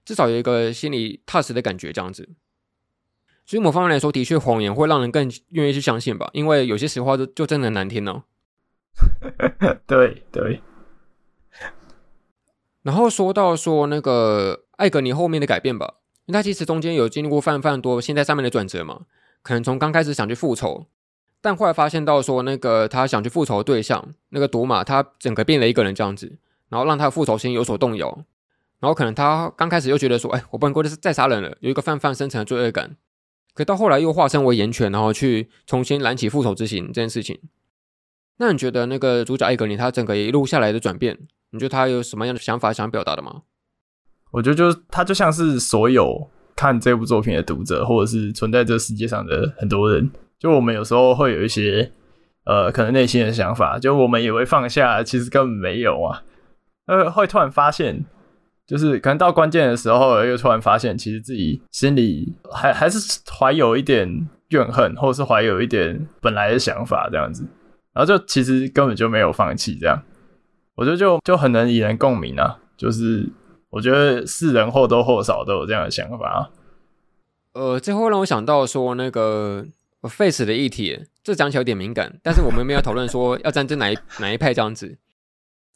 [0.07, 2.27] 至少有一个心里踏实的感觉这样子。
[3.45, 8.25] 所以某方面来说，的确谎言会让人更愿意去相信吧，因为有些实话就就真的难听呢、哦。
[9.87, 10.61] 对对。
[12.83, 15.95] 然后说到说那个艾格尼后面的改变吧。
[16.27, 19.07] 因为他其实中间有经历过非常非常多现在上面的转折嘛，
[19.43, 20.87] 可能从刚开始想去复仇，
[21.41, 28.25] 但后来发现到说那个他想去复仇的对象那个朵玛，他整个变了一个人这样子，然后让他的复仇心有所动摇，
[28.79, 32.97] 然后可能他刚开始又觉得说，哎，我不能够再杀人了，有一个泛泛深层的罪恶感，
[33.53, 37.41] 可到后来又化身为炎拳，然后去重新燃起复仇之心这件事情。
[38.43, 41.17] 那你觉得那个主角艾格尼他整个一路下来的转变，
[41.53, 43.43] 你觉得他有什么样的想法想表达的吗？
[44.33, 51.93] 我觉得就他就像是所有看这部作品的读者，或者是存在这世界上的很多人，就我们有时候会有一些
[52.45, 56.25] 呃可能内心的想法，就我们以为放下，其实根本没有啊，
[56.87, 58.05] 呃会突然发现，
[58.67, 67.47] 就是可能到关键的时候，又突然发现，其实自己心里还还是怀有一点怨恨，或者是怀有一点本来的想法这样子，
[67.93, 70.03] 然后就其实根本就没有放弃这样，
[70.75, 73.29] 我觉得就就很能引人共鸣啊，就是。
[73.73, 76.51] 我觉得是人或多或少都有这样的想法啊。
[77.55, 79.65] 呃，最后让我想到说那个
[80.03, 84.99] face 的议题，这讲起来有点敏感，但是我们没有讨论说要站在哪一 哪一派这样子。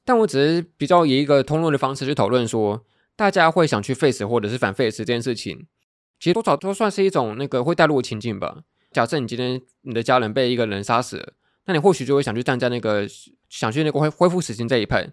[0.05, 2.85] 但我只是比较以一个通论的方式去讨论说，
[3.17, 5.65] 大家会想去 face 或者是反 face 这件事情，
[6.21, 8.59] 其实多少都算是一种那个会带入情境吧。
[8.93, 11.33] 假设你今天你的家人被一个人杀死了，
[11.67, 13.07] 那你或许就会想去站在那个
[13.49, 15.09] 想去那个恢恢复死刑这一派。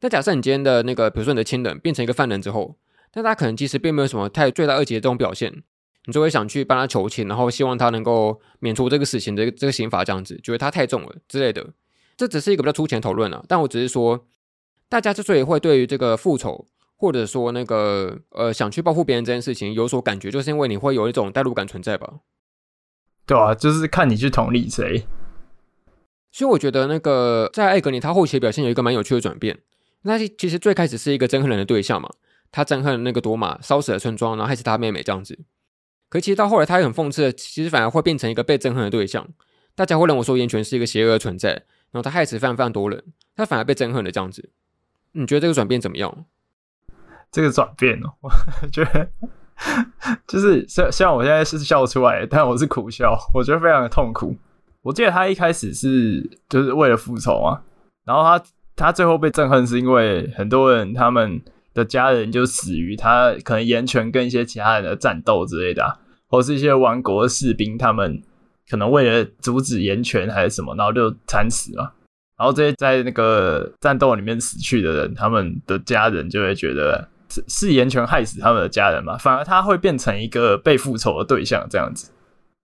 [0.00, 2.78] 那假设你今天的那个，比如说你的亲人变成一个犯人之后，
[3.14, 5.62] 那他可能其实并没有什么太罪大恶极的这种表现，
[6.06, 11.74] 你就会想去帮他求情，然后希望他能够免除这个死刑的这个刑罚，这样子觉得他太重了之类的。
[12.16, 14.26] 这只是一个比较粗浅讨论啊，但我只是说，
[14.88, 16.66] 大家之所以会对于这个复仇，
[16.96, 22.20] 或者说那个呃想去报复别人这件事情有所感觉，就是因为你会有一种代入感存在吧？
[23.26, 25.04] 对啊，就是看你去同理谁。
[26.30, 29.58] 所以我觉得那个在艾格尼他后期的表现有一个蛮有趣的转变。
[30.02, 32.08] 那其实最开始是一个憎恨人的对象嘛，
[32.50, 35.38] 他憎恨那个多玛烧死了村庄，然后害死他妹妹这样子。
[36.08, 39.28] 可其实到后来，他也很讽刺的，其实反而会变成一个被憎恨的对象。
[39.74, 43.04] 大家会认为说，岩泉是一个邪恶的存在，然后他害死非常非常多人，
[43.36, 44.50] 他反而被憎恨的这样子。
[45.12, 46.24] 你觉得这个转变怎么样？
[47.30, 49.08] 这个转变哦， 我觉得
[50.26, 54.34] 就是虽虽然我现在是笑出来，但我是苦笑，我觉得非常的痛苦。
[54.82, 57.62] 我记得他一开始是就是为了复仇啊，
[58.04, 58.44] 然后他
[58.76, 61.40] 他最后被憎恨是因为很多人他们。
[61.72, 68.20] 的家人就死于他可能岩泉跟一些其他人的战斗之类的，啊，或是一些亡国的士兵，他们
[68.68, 71.94] 可能为了阻止岩泉还是什么，然后就惨死了。
[72.36, 82.10] 然后这些在那个战斗里面死去的人，他们的家人就会觉得是是岩泉害死他们的家人嘛，反而他会变成一个被复仇的对象这样子。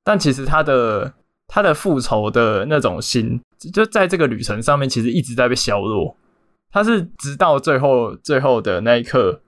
[0.03, 1.15] 但其实他的
[1.49, 3.41] 他的复仇的那种心，
[3.73, 6.17] 就在这个旅程上面，其实一直在被削弱。
[6.73, 9.41] 他是直到最后最后的那一刻，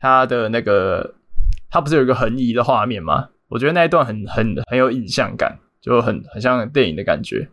[0.00, 1.14] 他的那个
[1.70, 3.28] 他不是有一个横移的画面吗？
[3.48, 7.48] 我觉得那一段很很很有影像感，就很很像电影的感觉。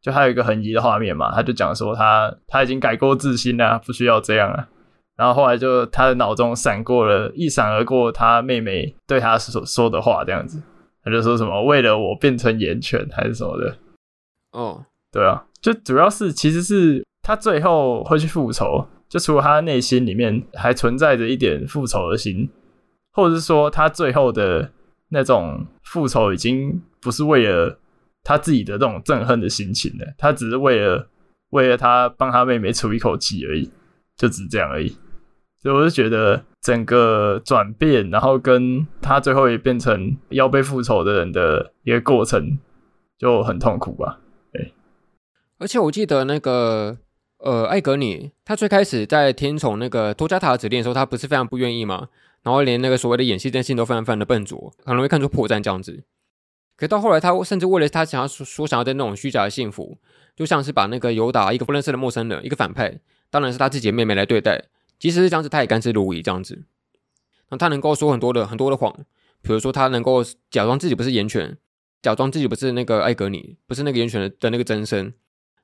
[0.00, 4.68] 就还有一个横移的画面嘛，他就讲说他他已经改过自新了，不需要这样了。
[5.16, 10.62] 然后后来就他的脑中闪过了一闪而过他妹妹对他所说的话，这样子，
[11.04, 13.76] 他就说什么为了我变成岩犬还是什么的。
[14.52, 17.04] 哦，对啊，就主要是其实是。
[17.26, 22.46] 他最后会去复仇，就除了他内心里面还存在着一点复仇的心，
[23.12, 24.70] 或者是说他最后的
[25.08, 27.78] 那种复仇已经不是为了
[28.22, 31.08] 他自己的这种憎恨的心情了，他只是为了
[31.48, 33.70] 为了他帮他妹妹出一口气而已，
[34.18, 34.94] 就只是这样而已。
[35.64, 42.58] 所以我就觉得整个转变，然后跟他最后也变成要被复仇的人的一个过程，
[43.18, 44.20] 就很痛苦吧。
[44.52, 44.72] 对，
[45.58, 46.98] 而且我记得那个。
[47.38, 52.08] 呃，艾格尼他最开始在听从那个托加塔的指令的时候，他不是非常不愿意嘛，
[52.42, 56.04] 然后连那个所谓的演戏这件事情都非常非常的笨拙，很容易看出破绽这样子。
[56.74, 59.98] 可到后来，他甚至为了他想要说说想要的那种虚假的幸福，
[60.34, 62.98] 就像是把那个尤达一个不认识的陌生人，一个反派，
[63.28, 64.64] 当然是他自己的妹妹来对待，
[64.98, 66.64] 即使是这样子，他也甘之如饴这样子。
[67.50, 68.94] 那他能够说很多的很多的谎，
[69.42, 71.56] 比如说他能够假装自己不是岩犬，
[72.02, 75.14] 假装自己不是那个艾格尼，不是那个岩犬的的那个真身，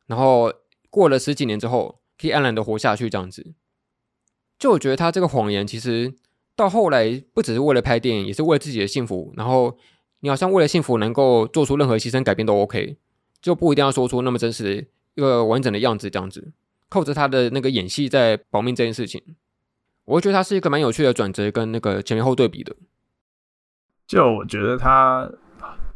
[0.06, 0.52] 然后。
[0.92, 3.54] 过了十几年之后，可以安然的活下去，这样子。
[4.58, 6.12] 就我觉得他这个谎言，其实
[6.56, 9.32] 到后来不只是为了拍电影，也是为了自己的幸福。
[9.36, 9.78] 然后
[10.18, 12.96] 你好像为了幸福能够做出任何牺牲改变都 OK，
[13.40, 16.50] 就不一定要说出那么真实一个完整的样子，这样子。
[16.90, 19.22] 靠着他的那个演戏在保命这件事情，
[20.04, 22.76] 我会觉得他是一个蛮有趣的转折，跟那个前后对比的。
[24.06, 25.30] 就我觉得他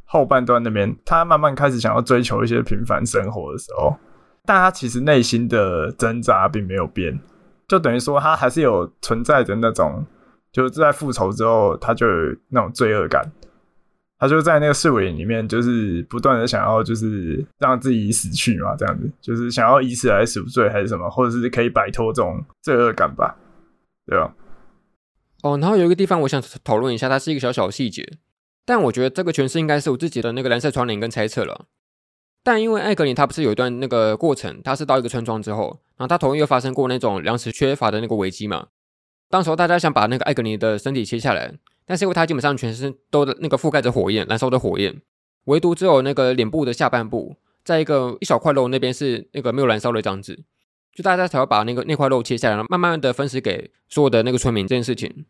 [0.04, 3.94] 后半段那边，他慢慢开始想要追求一些平凡生活的时候。
[4.46, 7.18] 但他其实内心的挣扎并没有变，
[7.66, 10.04] 就等于说他还是有存在着那种，
[10.52, 13.32] 就是在复仇之后，他就有那种罪恶感，
[14.24, 23.36] 他就在那个侍卫里面，就是不断的想要，就是让自己死去嘛，这样子，就是想要以此来赎罪还是什么，或者是可以摆脱这种罪恶感吧，
[24.06, 24.34] 对吧？
[25.42, 28.16] 哦，然后有一个地方我想讨论一下，它是一个小小的细节，
[28.64, 31.66] 但我觉得这个诠释应该是我自己的那个蓝色窗帘跟猜测了。
[32.42, 38.68] 但因为艾格尼他不是有一段那个过程，他是到一个村庄之后，然后他同样又发生过那种粮食缺乏的那个危机嘛。
[39.28, 41.52] 当时候大家想把那个艾格尼的身体切下来，
[41.86, 45.00] 但是因为它基本上全身都那个覆盖着火焰，燃烧的火焰，
[45.44, 50.42] 唯独只有那个脸部的下半部，在一个一小块肉那边是那个没有燃烧的这样子，
[50.94, 55.26] 就大家才会把那个那块肉切下来，慢慢的分食给所有的那个村民这件事情。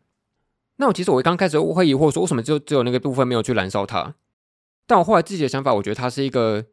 [0.77, 4.15] 那我其实我刚开始会疑惑说，为什么就只有那个部分没有去燃烧它？
[4.87, 6.65] 但我后来自己的想法，我觉得它是一个。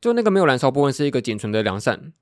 [0.00, 2.12] 就那个没有燃烧部分是一个仅存的良善，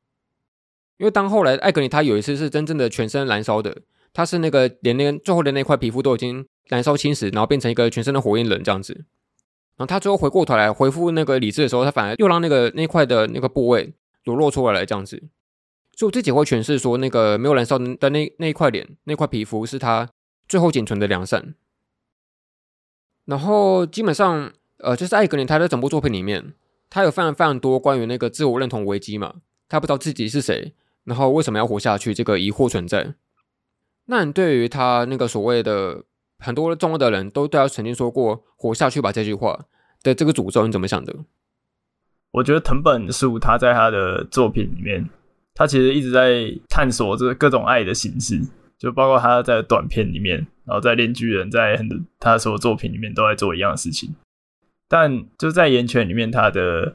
[0.97, 3.83] 因为当后来艾格尼他有一次是真正的全身燃烧的，
[4.17, 8.95] 他是那个连那最后的那块皮肤都已经燃烧侵蚀，然后变成一个全身的火焰人这样子。
[9.77, 13.93] 然后他最后回过头来恢复那个理智的时候，他反而又让那个那块的那个部位
[14.25, 15.23] 裸露出来了这样子。
[15.95, 20.09] 所以我自己会诠释说，那个没有燃烧的那那一块脸那块皮肤是他
[20.49, 21.55] 最后仅存的良善。
[23.27, 26.55] 然后基本上，呃，就是艾格尼他在整部作品里面。
[26.89, 29.35] 他有非常非常多关于那个自我认同危机嘛，
[29.69, 30.73] 他不知道自己是谁，
[31.05, 33.15] 然后为什么要活下去，这个疑惑存在。
[34.07, 36.05] 那你对于他那个所谓的
[36.39, 39.67] 很多重要的人都对他曾经说过“活下去吧”这句话
[40.03, 41.15] 的这个诅咒，你怎么想的？
[42.33, 45.09] 我觉得藤本树他在他的作品里面，
[45.55, 48.41] 他其实一直在探索这各种爱的形式，
[48.79, 54.15] 就包括他在短片里面，然后在《链锯人》在很多他所有作品里面都在做一样的事情。
[54.89, 56.95] 但就在岩泉里面，他的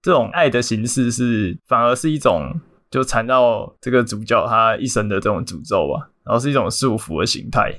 [0.00, 2.60] 这种爱的形式是反而是一种
[2.90, 7.72] 就缠绕这个主角他一生的这种诅咒吧，然后是一种束缚的形态。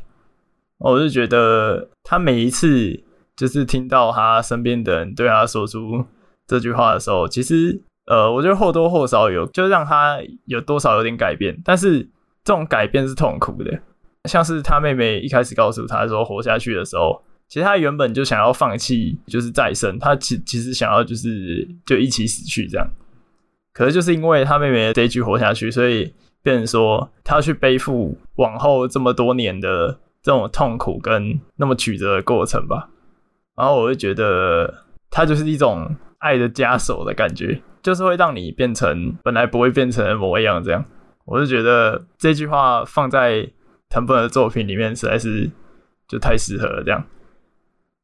[0.78, 3.02] 我就觉得他每一次
[3.36, 6.06] 就是听到他身边的人对他说出
[6.46, 11.58] 这句话的时候，其实呃，我觉得或多或少有，就让他有多少有点改变。
[11.64, 12.02] 但是
[12.44, 13.80] 这种改变是痛苦的，
[14.26, 22.86] 像是他妹妹一开始告诉他说活下去的时候，其实他原本就想要放弃，就是再生，他其其实想要就是就一起死去这样。
[23.72, 26.14] 可是就是因为他妹妹这一句活下去，所以
[26.44, 32.89] 变成说他去背负往后这么多年的这种痛苦跟那么曲折的过程吧。
[33.56, 40.64] 然后我会觉得，它就是一种爱的枷锁的感觉，就是会让你变成本来不会变成模样。
[40.64, 40.84] 这样，
[41.26, 43.48] 我就觉得这句话放在
[43.89, 45.52] 藤本的作品里面实在是
[46.08, 46.84] 就太适合了。
[46.84, 47.06] 这样，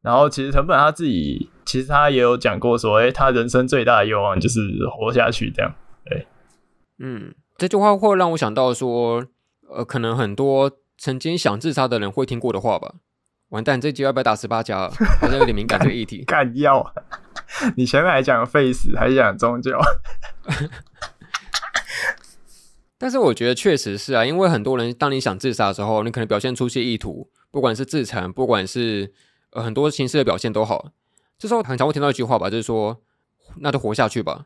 [0.04, 4.60] 然后其实藤本他自己其实他也有讲过说，诶，他人生最大的愿望就是
[4.92, 5.50] 活下去。
[5.50, 5.74] 这样，
[6.06, 6.28] 对，
[7.00, 9.26] 嗯，这句话会让我想到说，
[9.70, 12.94] 呃，可能很多曾经想自杀的人会听过的话吧。
[13.50, 14.90] 完蛋，这集要不要打十八加？
[15.20, 16.24] 好像有点敏感这个议题。
[16.28, 16.94] 干要？
[17.76, 19.78] 你前面还讲 face，，还讲宗教。
[22.98, 29.12] 但是我觉得确实是啊，因为很多人当你想自杀的时候，你可能表现出些意图，不管是自残，不管是
[29.52, 30.92] 呃很多形式的表现都好。
[31.38, 33.02] 这时候很常会听到一句话吧，就是说，
[33.58, 34.46] 那就活下去吧。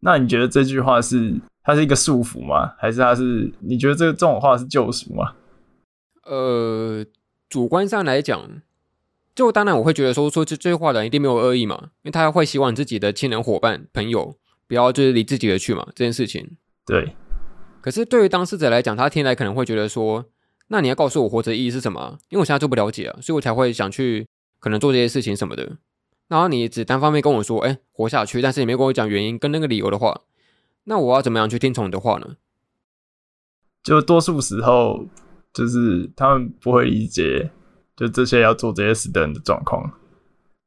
[0.00, 2.74] 那你觉得这句话是它是一个束缚吗？
[2.78, 5.32] 还是它是你觉得这这种话是救赎吗？
[6.24, 7.04] 呃。
[7.48, 8.60] 主观上来讲，
[9.32, 14.36] 就当然我会觉得说说这这句话的人一定没有恶意嘛，因为他会希望自己的亲人、伙伴、朋友
[14.66, 16.56] 不要就是离自己而去嘛，这件事情。
[16.84, 17.14] 对。
[17.80, 20.24] 可是对于当事者来讲，他听来可能会觉得说，
[20.66, 22.18] 那你要告诉我活着的意义是什么？
[22.30, 24.26] 因为我现在就不了解啊，所以我才会想去
[24.58, 25.76] 可能做这些事情什么的。
[26.28, 30.22] 然后你只单方面跟我说，哎，活下去，但是你没跟我讲原因跟那个理由的话，
[30.84, 32.36] 那我要怎么样去听从你的话呢？
[33.82, 35.06] 就多数时候。
[35.52, 37.50] 就是他们不会理解，
[37.96, 39.90] 就这些要做这些事的人的状况，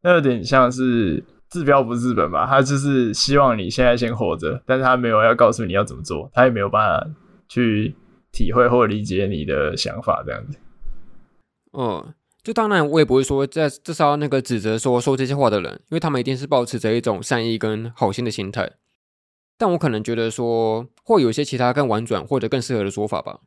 [0.02, 2.48] 那有点像是治标不治本吧。
[2.48, 7.08] 他就是希望你现在先活着，但是他没有要告诉你要怎么做，他也没有办法
[7.48, 7.96] 去
[8.32, 10.58] 体会或理解你的想法这样子。
[11.74, 12.12] 嗯，
[12.50, 18.72] 就当然我也不会说在至少那个指责说说这些话的人，因为他们一定是抱持着一种善意跟好心的心态。
[19.56, 23.42] 但我可能觉得说，会有一些其他更婉转或者更适合的说法吧。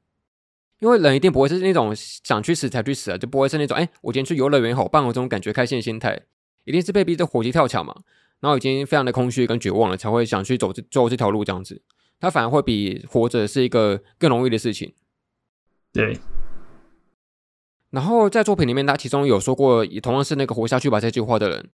[0.78, 6.22] 因为人一定不会是那种想去死才去死啊，就不会是那种哎，我今天去游乐园好棒我这种感觉开心的心态，
[6.62, 7.92] 一定是被逼着火急跳墙嘛，
[8.38, 11.82] 然后已经非常的空虚跟绝望了，才会想去走这走这条路这样子。
[12.20, 14.94] 他反而会比活着是一个更容易的事情。
[15.92, 16.16] 对。
[17.92, 21.68] 然后在作品里面，他其中有说过，也同样是那个活下去吧这句话的人，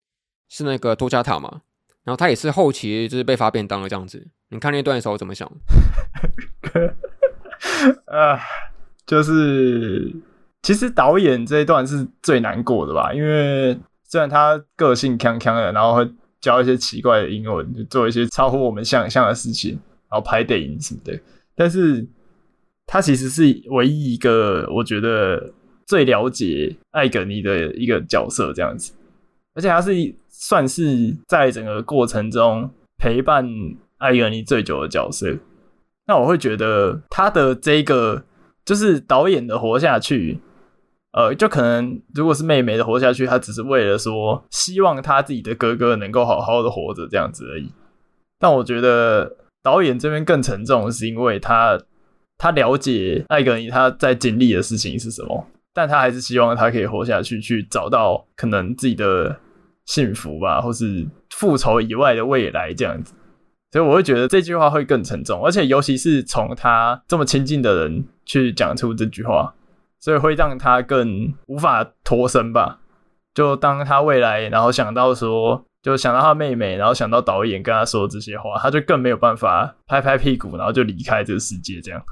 [0.50, 1.62] 是那个托加塔嘛。
[2.04, 4.28] 然后他也是后期就是被发便当了这样子。
[4.50, 5.50] 你看那段的时候怎么想？
[8.04, 8.38] 啊。
[9.06, 10.14] 就是，
[10.60, 16.06] 其实导演这一段是最难过的吧，因为虽然他个性锵锵的，然后会
[16.42, 21.18] 教一些奇怪的英文，就做一些超乎我们想象的事情，然后拍电影什么的，
[21.56, 22.06] 但是
[22.86, 25.54] 他其实是唯一一个我觉得
[25.88, 28.92] 最了解艾格尼的一个角色，这样子，
[29.54, 29.90] 而且他是
[30.28, 33.44] 算是在整个过程中陪伴
[33.96, 35.36] 艾格尼最久的角色，
[36.06, 38.22] 那我会觉得他的这个。
[38.64, 40.38] 就是导演的活下去，
[41.12, 47.72] 呃，就可能如果是妹妹的活下去，他只是为了说希望她自己的哥哥能够好好的活着这样子而已。
[48.38, 51.80] 但我觉得导演这边更沉重，是因为他
[52.36, 55.46] 他了解艾格尼他在经历的事情是什么，
[55.78, 59.38] 但他还是希望他可以活下去，去找到可能自己的
[59.84, 63.14] 幸福吧，或是复仇以外的未来这样子。
[63.70, 69.54] 所以我会觉得这句话会更沉重，而且尤其是从他这么亲近的人去讲出这句话，
[70.00, 72.80] 所以会让他更无法脱身吧。
[73.32, 82.02] 就当他未来，然后想到说，就想到他妹妹，然后想到导演跟他说这些话，他就更没有办法拍拍屁股，然后就离开这个世界这样。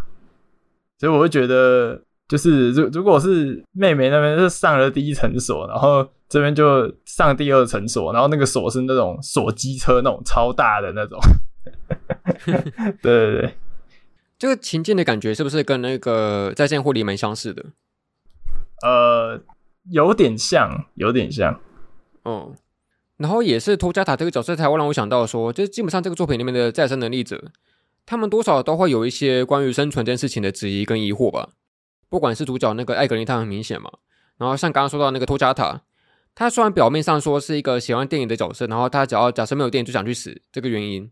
[0.99, 11.19] 所以我会觉得，就是如如果是妹妹那边是上了第一层锁，然后这边就上第二层锁，然后那个锁是那种锁机车那种超大的那种。
[13.03, 13.55] 对对对，
[14.39, 17.65] 这个情境的感觉是不是跟那个在线护理蛮相似的？
[18.83, 19.41] 呃，
[19.91, 21.61] 有点像，有点像。
[22.25, 22.55] 嗯，
[23.17, 27.53] 然后也是托加塔这个角色才会让我想到说，就是基本上这个作品里面的再生能力者，
[28.05, 31.51] 他们多少都会有一些关于生存这件事情的质疑跟疑惑吧。
[32.09, 33.91] 不管是主角那个艾格尼，他很明显嘛。
[34.39, 35.83] 然后像刚刚说到那个托加塔，
[36.35, 41.11] 他虽然表面上说是一个喜欢电影的角色，然后他只要假设没有电影就想去死，这个原因。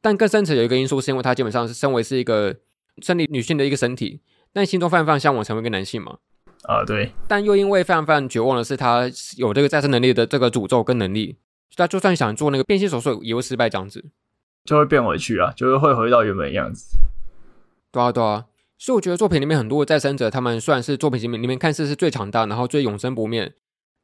[0.00, 2.54] 但更深层有一个因素，是因为他基本上是身为是一个
[3.02, 4.20] 生理女性的一个身体，
[4.52, 6.18] 但心中泛泛向往成为一个男性嘛。
[6.64, 7.12] 啊，对。
[7.26, 11.38] 但又因为非常非常绝望的是，他有这个再生能力的这个诅咒跟能力，
[11.74, 14.04] 他就算想做那个变性手术也会失败，这样子
[14.64, 16.98] 就会变回去啊，就是会回到原本的样子。
[17.90, 18.44] 对啊，对啊。
[18.78, 23.52] 所以我觉得作品里面很多的再生者，他们虽然是作品里面里面看似是最强大，然后最永生不灭，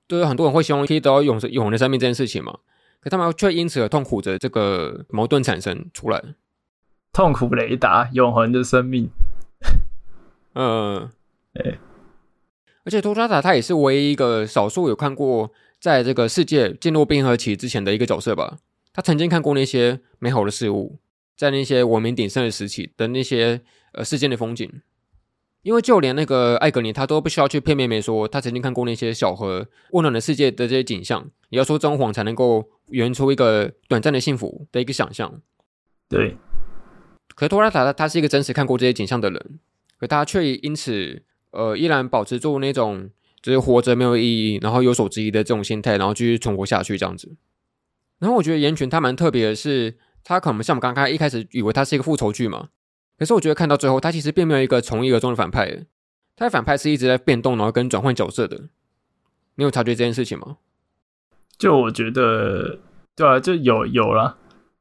[0.09, 2.59] 都有很多人会希望可以得到永生永恒的生命这件事情嘛。
[3.01, 6.23] 可他们却因此而痛苦着，这个矛盾产生出来。
[7.13, 9.09] 痛苦雷达，永恒的生命。
[10.55, 11.11] 嗯，
[11.53, 11.79] 哎，
[12.85, 18.57] 而且托拉塔他也是唯一一个少数有看过在这个世界进入冰河期之前的一个角色吧。
[18.93, 20.99] 他曾经看过那些美好的事物，
[21.37, 23.61] 在那些文明鼎盛的时期的那些
[23.95, 24.71] 呃世间的风景。
[25.63, 35.41] 因为就连那个艾格尼，他都不需要去骗妹妹说他曾经看过那些小河温暖的世界的这些景象，也要说装谎才能够圆出一个短暂的幸福的一个想象。
[36.07, 36.37] 对。
[37.35, 39.59] 可是托拉塔他他是一个真实看过这些景象的人，
[39.99, 43.09] 可他却因此呃依然保持住那种
[43.41, 47.35] 就是活着没有意义，然后有所质疑的这种心态，然后继续存活下去这样子。
[48.19, 52.69] 然后我觉得岩泉他蛮特别的是，他可能像我们刚刚一开始以为他是一个复仇剧嘛。
[53.19, 55.87] 可是我觉得看到最后，他其实并没有一个从一而终的反派，
[56.37, 58.61] 他的反派是一直在变动，然后跟转换角色的。
[59.55, 60.57] 你有察觉这件事情吗？
[61.57, 62.81] 就我觉得，
[63.15, 64.37] 对啊，就有有了。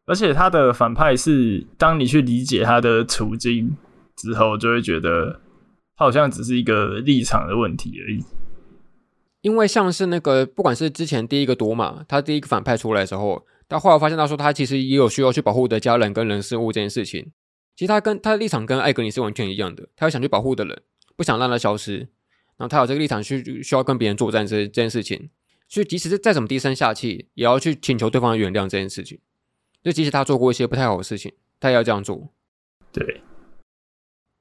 [0.05, 3.77] 而且他的反派是，当你去理解他的处境
[4.15, 5.39] 之后，就会觉得
[5.95, 8.25] 他好像只是一个立场的问题而已。
[9.41, 17.31] 因为像是那个，不管是之前第一个朵玛，他第一个反派出来的时候，到后来发现他说他其实也有需要去保护的家人跟人事物这件事情。
[17.76, 20.84] 其实他跟他的立场跟艾格尼是完全一样的，他有想去保护的人，
[21.15, 21.97] 不想让他消失，
[22.57, 25.32] 然后他有这个立场去需要跟别人作战这这件事情，
[25.67, 29.19] 所以即使是再怎么低声下气，也要去请求对方的原谅这件事情。
[29.84, 32.30] 就即使他做过一些不太好的事情，他也要这样做。
[32.91, 33.21] 对。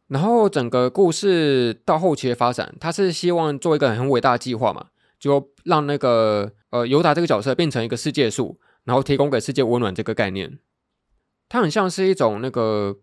[0.08, 10.58] 然后整个故事到后期的发展，他是希望做一个很伟大的计划嘛，就让那个呃尤达这个角色变成一个世界树，然后提供给世界温暖这个概念。
[11.48, 12.98] 它很像是一种那个。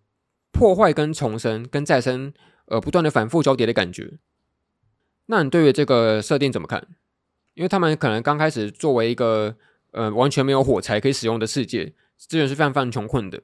[0.51, 2.33] 破坏跟重生跟再生，
[2.65, 4.13] 呃，不断的反复交叠的感觉。
[5.27, 6.87] 那你对于这个设定怎么看？
[7.53, 9.55] 因为他们可能刚开始作为一个
[9.91, 13.41] 呃完全没有火柴可以使用的世界，资源是非常非常穷困的。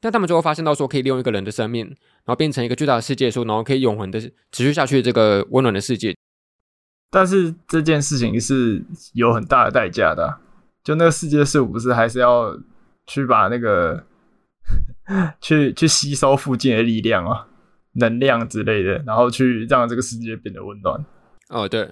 [0.00, 4.32] 但他们最后发现到说，可以利用一个人的生命，然后变成一个巨大的世界树，然后可以永恒的持
[4.64, 6.16] 续下去这个温暖的世界。
[7.10, 8.84] 但是这件事情是
[9.14, 10.40] 有很大的代价的，
[10.82, 12.58] 就那个世界树不是还是要
[13.06, 14.04] 去把那个。
[15.40, 17.46] 去去吸收附近的力量啊，
[17.94, 21.04] 能量之类的，然后去让这个世界变得温暖。
[21.48, 21.88] 哦，对，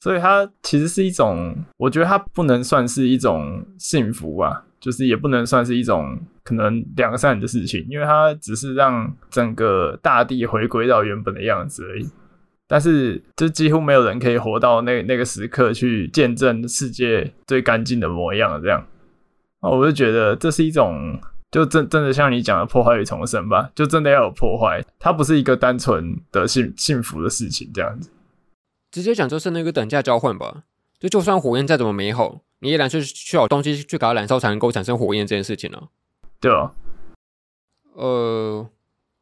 [0.00, 12.06] 所以它其实是一种，我觉得它不能算是一种幸福吧，就是也不能算是一种可能良善的事情，因为它只是让整个大地回归到原本的样子而已。
[12.66, 18.84] 但是，就几乎没有人可以活到那那个时刻去见证世界最干净的模样，这样。
[19.60, 21.18] 啊，我就觉得这是一种。
[21.50, 28.10] 就真真的像你讲的破坏与重生吧，就真的要有破坏，它不是一个单纯的幸幸福的事情，这样子。
[28.90, 30.64] 直接讲就是那个等价交换吧，
[30.98, 35.88] 就就算火焰再怎么美好，你依然是需要东西去给它燃烧才能够产生火焰这件事情呢、啊。
[36.38, 36.72] 对啊。
[37.94, 38.68] 呃，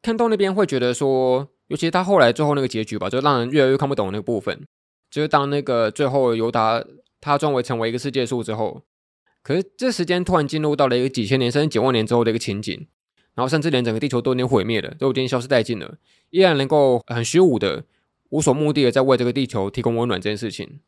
[0.03, 4.67] 看到那边会觉得说，尤其是他后来最后那个结局吧，就让人越来越看不懂那个部分，
[5.11, 6.85] 就是当那个最后尤达
[7.21, 8.83] 他终于成为一个世界树之后。
[9.47, 12.89] 可是这时间突然进入到了一个几千年甚至几万年之后的一个情景，
[13.37, 15.99] 然后甚至连整个地球都已经毁灭了，都已经消失殆尽了，
[16.31, 17.85] 依然能够很虚无的、
[18.31, 20.81] 无所目的的在为这个地球提供温暖这件事情。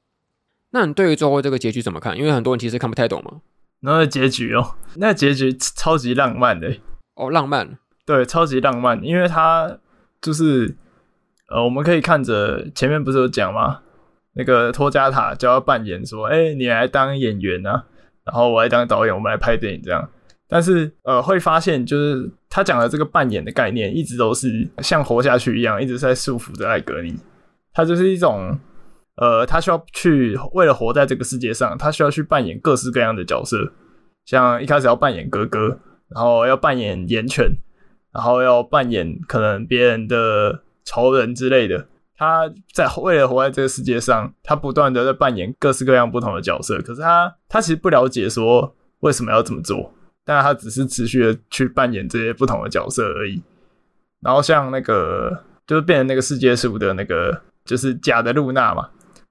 [0.71, 2.19] 那你对于最后这个结局怎么看？
[2.19, 3.43] 因为很多人其实看不太懂嘛。
[3.79, 6.79] 那个结局哦，那个结局超级浪漫的
[7.15, 9.79] 哦，浪漫，对，超级浪漫，因为他
[10.21, 10.77] 就是
[11.49, 13.83] 呃，我们可以看着前面不是有讲吗？
[14.33, 17.85] 那个托加塔就要扮演说，哎，你来当演员啊。
[18.29, 20.09] 然后我来当导演，我们来拍电影这样。
[20.47, 27.15] 但是呃，会发现就是他讲的这个扮演的概念，一直都是像活下去一样，一直在束缚着艾格尼。
[27.73, 28.59] 他就是一种
[29.17, 33.73] 呃，他需要去为了活在这个世界上，他需要去扮演各式各样的角色。
[34.25, 37.51] 像一开始要扮演哥哥，然后要扮演岩犬，
[38.13, 41.87] 然后要扮演可能别人的仇人之类的。
[42.19, 46.77] 他在为了活在这个世界上，他不断的在扮演各式各样不同的角色。
[46.83, 49.95] 可是他他其实不了解说为什么要这么做，
[50.25, 53.41] 但他只是持续的去扮演这些不同的角色而已。
[54.21, 58.89] 然后像那个就是变成那个世界树的那个就是假的露娜嘛，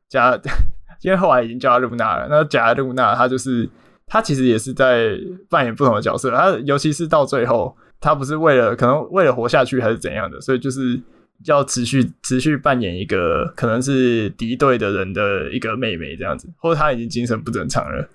[0.08, 0.40] 假，
[1.04, 2.28] 因为后来已经叫她露娜了。
[2.30, 3.70] 那假的露娜，她就是
[4.06, 5.12] 她其实也是在
[5.50, 6.32] 扮演不同的角色。
[6.32, 10.98] 她尤其是到最后，她不是为了可能为了活下去还是怎样的，所以就是。
[11.46, 18.10] 要持续持续扮演一个可能是敌对的人的一个妹妹这样子，或者他已经精神不正常了，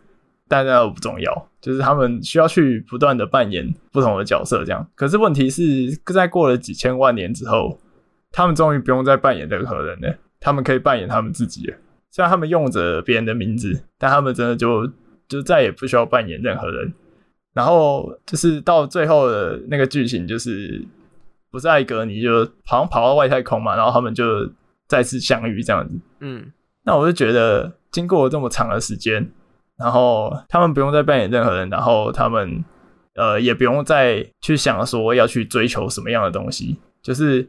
[0.49, 4.87] 但那都不重要，就是他们需要去不断的扮演不同的角色这样。
[4.95, 7.79] 可是问题是，在过了几千万年之后，
[8.31, 11.77] 他们终于不用再扮演任何人了，他们可以扮演他们自己了。
[12.11, 14.91] 虽然他们用着别人的名字，但他们真的就
[15.29, 16.93] 就再也不需要扮演任何人。
[17.55, 20.83] 然后就是到最后的那个剧情，就是
[21.53, 24.25] 不是艾格尼就好像跑到外太空嘛，然后他们就
[24.89, 25.95] 再次相遇这样子。
[26.21, 26.51] 嗯，
[26.83, 29.31] 那我就觉得经过了这么长的时间，
[29.77, 32.65] 然后他们不用再扮演任何人，然后他们
[33.15, 36.79] 呃也不用再去想说要去追求什么样的东西。
[37.03, 37.43] 就是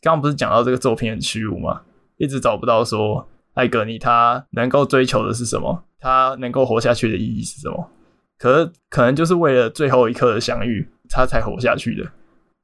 [0.00, 1.82] 刚刚不是讲到这个作品很虚无嘛？
[2.16, 7.90] 一直找不到说艾格尼他能够追求的是什么，他能够活下去的意义是什么。
[8.38, 12.10] 可是可能就是为了最后一刻的相遇，他才活下去的，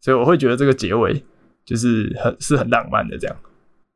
[0.07, 1.21] 所以我会觉得这个结尾
[1.65, 3.37] 就是很是很浪漫的，这样，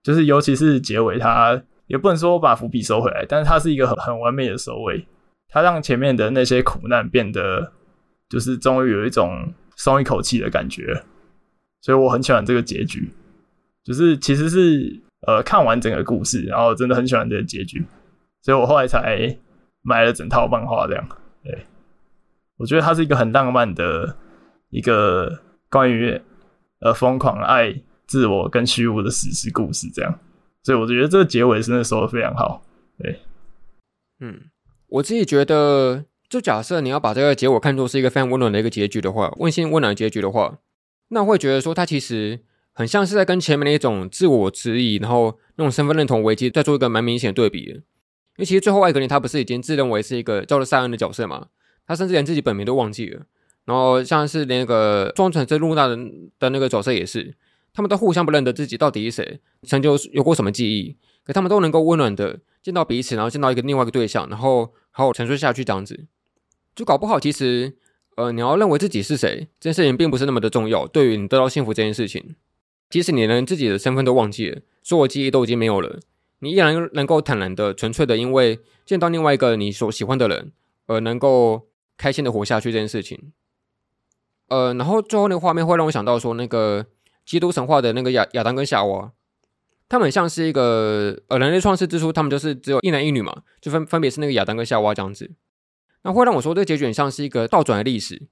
[0.03, 5.07] 就是尤其是结尾，他也不能说把伏笔收回来，但是它是一个很很完美的收尾，
[5.51, 7.73] 它让前面的那些苦难变得
[8.29, 11.01] 就是终于有一种松一口气的感觉，
[11.81, 13.09] 所以我很喜欢这个结局，
[13.85, 17.87] 就是其实是呃看完整个故事，然后真的很喜欢这个结局，
[18.43, 19.39] 所以我后来才
[19.83, 21.09] 买了整套漫画这样。
[21.45, 21.67] 对，
[22.57, 24.17] 我觉得它是一个很浪漫的
[24.71, 25.39] 一个
[25.71, 26.21] 关于
[26.81, 30.19] 呃疯狂爱、自我跟虚无的史诗故事，这样，
[30.63, 32.63] 所以我觉得这个结尾真的说的非常好。
[32.99, 33.21] 对，
[34.19, 34.51] 嗯，
[34.89, 40.59] 我自己觉得，就假设你要把这个结果看作是一个非常温暖的一个结局的话，温馨温暖的结局的话，
[41.09, 42.41] 那会觉得说，它其实
[42.73, 47.75] 很像是在跟前面的一种自我质疑，然后那种身份认同危机，再做一个蛮明显的对比的。
[47.75, 51.49] 因为其实最后艾格尼他不是已经自认为是一个叫做赛恩的角色嘛？
[51.87, 53.23] 他甚至连自己本名都忘记了。
[53.71, 55.97] 然后像是连那个装成真露娜的
[56.41, 57.33] 的那个角色也是，
[57.73, 60.97] 他们都互相不认得自己到底是谁，曾经有过什么记忆。
[61.23, 66.07] 可他们都能够温暖的见到彼此，然后见到一个另外一个对象，然后好好沉睡下去这样子。
[66.75, 67.77] 就搞不好其实，
[68.17, 70.89] 呃，你要认为自己是谁这件事情并不是那么的重要。
[70.89, 72.35] 对于你得到幸福这件事情，
[72.89, 76.01] 即使你连自己的身份都忘记了，所有记忆都已经没有了。
[76.41, 80.51] 你依然能够坦然的、纯粹的，因为见到另外一个你所喜欢的人，
[80.87, 83.33] 而能够开心的活下去这件事情。
[84.51, 86.85] 呃，然后最后那个画面会让我想到说，那个
[87.25, 89.11] 基督神话的那个亚亚当跟夏娃，
[89.89, 95.31] 他们像是一个呃人类创世之初，他们就是只有一男一女嘛，就分分别是那个亚当跟夏娃这样子。
[96.03, 98.29] 那会让我说，这个结局很像是一个倒转的历史，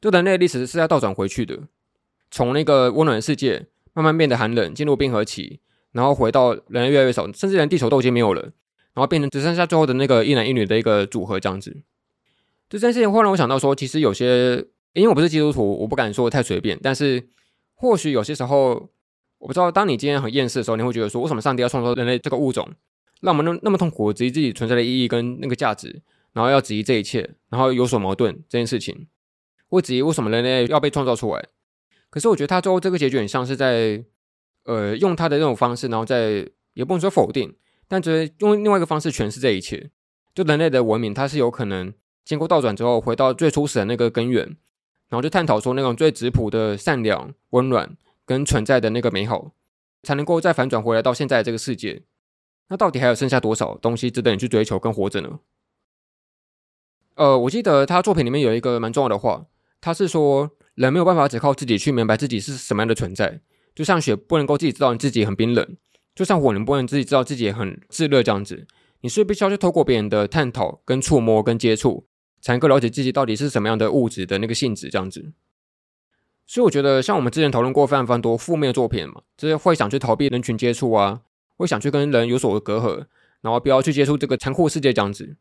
[0.00, 1.60] 就人类历史是在倒转回去的，
[2.30, 5.60] 从那个温暖的世界慢慢变得寒冷，进入冰河期。
[5.92, 8.42] 然后回到人类越来越少，甚至连地球都已经没有了，
[8.92, 11.74] 然后变成只剩下最后的那个一男一女的一个组合这样子。
[12.68, 14.66] 这件事情会让我想到说，其实有些，
[14.96, 17.28] 因为我不是基督徒，我不敢说太随便，但是
[17.74, 18.88] 或许有些时候，
[19.38, 22.68] 我不知道，当你今天很厌世的时候，你会觉得说，为什么上帝要创造人类这个物种，
[23.20, 29.06] 让我们那那么痛苦，质疑自己存在的意义跟那个价值，然后要质疑这一切，然后有所矛盾这件事情，
[29.68, 31.44] 会质疑为什么人类要被创造出来？
[32.10, 34.04] 可是我觉得他最后这个结局很像是在。
[34.68, 36.44] 呃，用他的这种方式，然后再
[36.74, 37.54] 也不能说否定，
[37.86, 39.90] 但觉得用另外一个方式诠释这一切。
[40.34, 41.94] 就人类的文明，它是有可能
[42.24, 44.56] 经过倒转之后，回到最初始的那个根源，
[45.08, 49.52] 然后就探讨说那种最质朴的善良、温暖跟存在的那个美好，
[50.02, 52.02] 才能够再反转回来到现在这个世界。
[52.68, 55.38] 那到底还有剩下多少东西值得你去追求跟活着呢？
[57.14, 59.46] 呃，我记得他作品里面有一个蛮重要的话，
[59.80, 63.40] 他是说人没有办法只靠自己去明白自己是什么样的存在。
[63.74, 65.76] 就像雪不能够自己知道你自己很冰冷，
[66.14, 68.66] 就像火能不能自己知道自己很炙热这样子，
[69.02, 72.06] 你是必须要去透过别人的探讨、跟触摸、跟接触，
[72.46, 75.32] 才能够了解自己到底是什么样的物质的那个性质这样子。
[76.46, 81.22] 所以我觉得，像我们之前讨论过非常非常多负面的作品嘛，就是会想去逃避人群接触啊，
[81.56, 83.06] 会想去跟人有所隔阂，
[83.40, 85.36] 然后不要去接触这个残酷世界这样子。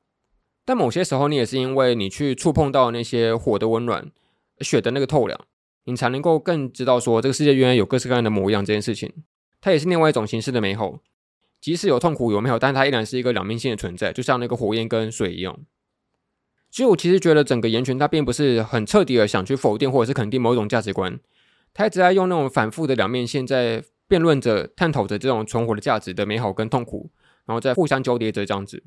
[0.66, 4.12] 但某些时候，你也是因为你去触碰到那些火的温暖、
[4.62, 5.40] 雪的那个透亮。
[5.88, 9.14] 你才能够更知道说，这个世界原来有各式各样的模样这件事情，
[9.62, 11.00] 它也是另外一种形式的美好。
[11.62, 15.60] 即使有痛苦有美好，但它依然是一个两面性的存在，就像那个火焰跟水一样。
[16.76, 21.18] 所以我其实觉得整个言群他并不是很彻底的想去否定或者是肯定某种价值观，
[21.74, 27.10] 他一直在用那种反复的两面性在辩论着、探讨着这种存活的价值的美好跟痛苦，
[27.46, 28.84] 然后再互相交叠着这样子。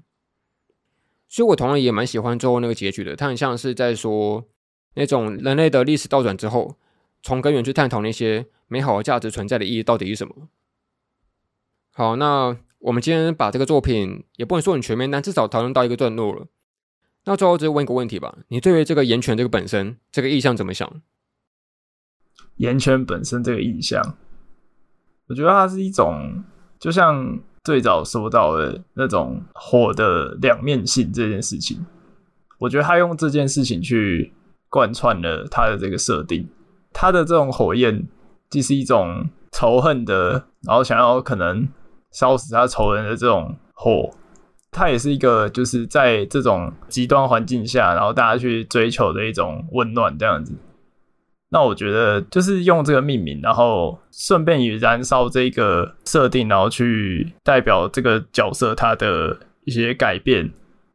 [1.28, 4.46] 所以我同样也蛮喜欢最后那个结局的，它很像是在说
[4.92, 6.76] 那种人类的历史倒转之后。
[7.20, 10.48] 从根源去探讨那些美好的价值存在的意义到底是什么？
[11.90, 16.46] 好，那我们今天把这个作品也不能说很全面，但至少讨论到一个段落了。
[17.28, 20.90] 那最后就问一个问题吧：你对于这个炎拳这个本身这个意象怎么想？
[22.56, 24.02] 炎拳本身这个意象，
[25.28, 26.42] 我觉得它是一种，
[26.80, 31.84] 就像最早说到的那种火的两面性这件事情。
[32.58, 34.32] 我觉得他用这件事情去
[34.70, 36.48] 贯穿了他的这个设定。
[36.94, 38.08] 他的这种火焰
[38.48, 41.68] 既是一种仇恨的，然后想要可能
[42.10, 44.10] 烧死他仇人的这种火，
[44.78, 50.54] 它也是一个就是在这种极端环境下，然后大家去追求的一种温暖这样子。
[51.50, 60.48] 那我觉得就是用这个命名，然后顺便以燃烧这个设定，然后去代表这个角色他的一些改变，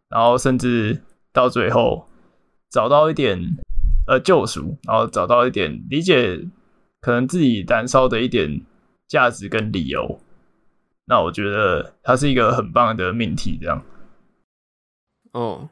[0.09, 1.01] 然后甚至
[1.33, 2.07] 到最后
[2.71, 3.37] 找到一点
[4.07, 6.39] 呃救赎，然后找到一点理解
[7.01, 8.61] 可能自己燃烧的一点
[9.09, 10.19] 价值跟理由。
[11.05, 13.83] 那我觉得它是一个很棒的命题，这样。
[15.31, 15.69] 哦，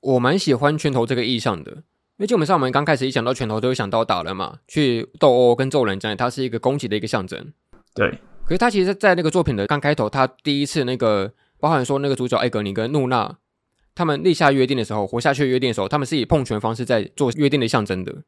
[0.00, 1.72] 我蛮喜欢拳头这个意象的。
[2.18, 7.52] 因为基本上我们刚开始一想到拳头，就会想到打人嘛，去斗殴跟揍人这样，它是一个攻击的一个象征。
[7.94, 13.36] 对，可是他其实，在那个作品的刚开头，他第一次那个，包含说那个主角艾格尼跟露娜
[13.94, 18.22] 他们立下约定的时候，活下去约定的时候，他们是以碰拳方式在做约定的象征的。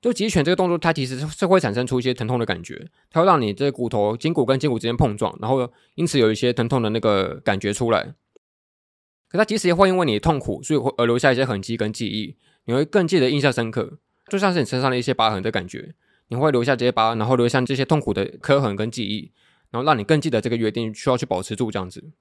[0.00, 8.14] 就击拳这个动作，它其实是会产生出一些疼痛的感觉，它会让你这骨头筋骨跟筋骨之间碰撞，然后因此有一些疼痛的那个感觉出来。
[9.28, 12.36] 可它即使也会因为你的痛苦，所以会而留下一些痕迹跟记忆。
[12.64, 15.94] 你会更记得印象深刻，就像是你身上的一些疤痕的感觉，
[16.28, 19.32] 你会留下这些疤，然后留下这些痛苦的刻痕跟记忆，
[19.70, 22.12] 然后让你更记得这个约定需要去保持住这样子。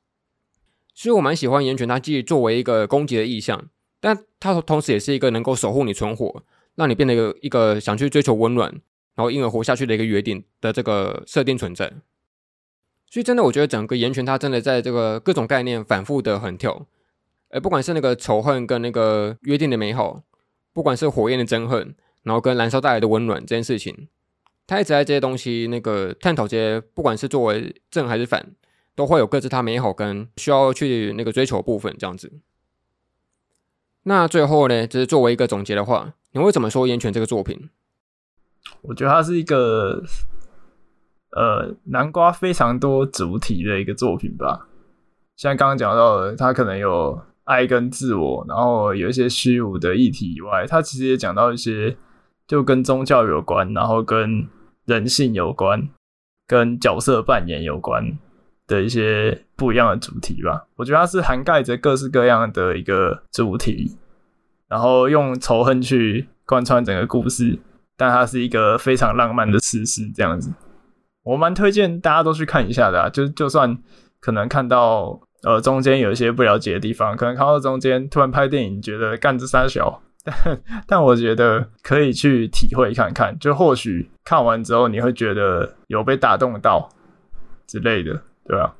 [0.93, 3.69] 所以我蛮喜欢岩泉，它既作为一个攻击的意象，
[3.99, 6.43] 但它同时也是一个能够守护你存活，
[6.77, 8.71] 让你变得一个一个想去追求温暖，
[9.15, 11.91] 然后因而活下去的一个约定的这个设定存在。
[13.09, 16.87] 所以真的，我觉得整个炎拳它真的在这个各种概念反复的横跳，
[17.49, 20.23] 而不管是那个仇恨跟那个约定的美好。
[20.73, 24.07] 不管是火焰的憎恨，然后跟燃烧带来的温暖这件事情，
[24.67, 28.51] 他一直在这些东西那个探讨这些，不管是作为正还是反，
[28.93, 32.31] 都会有各自它美好跟需要去那个追求的部分这样子。
[34.07, 37.69] 那最后呢，就是作为一个总结的话，你会怎么说《炎拳》这个作品？
[38.81, 40.01] 我觉得它是一个
[41.31, 44.67] 呃南瓜非常多主题的一个作品吧。
[45.35, 47.21] 像刚刚讲到的，它可能有。
[47.47, 51.95] 爱跟自我，然后有一些虚无的议题以外，他其实也讲到一些
[52.45, 54.49] 就跟宗教有关，然后跟
[54.83, 55.87] 人性有关，
[56.45, 58.19] 跟角色扮演有关
[58.67, 60.67] 的一些不一样的主题吧。
[60.75, 63.97] 我觉得它是涵盖着各式各样的一个主题，
[64.67, 67.57] 然后用仇恨去贯穿整个故事，
[67.95, 70.53] 但它是一个非常浪漫的史诗这样子。
[71.23, 73.77] 我蛮推荐大家都去看一下的啊，就就算
[74.19, 75.19] 可能看到。
[75.43, 80.35] 呃，中间有一些不了解的地方，可能看到中间突然拍电影，觉得干这三小， 但
[80.87, 86.89] 但我觉得可以去体会看看，就或许看完之后你会觉得有被打动到
[87.67, 88.73] 之类的，对啊？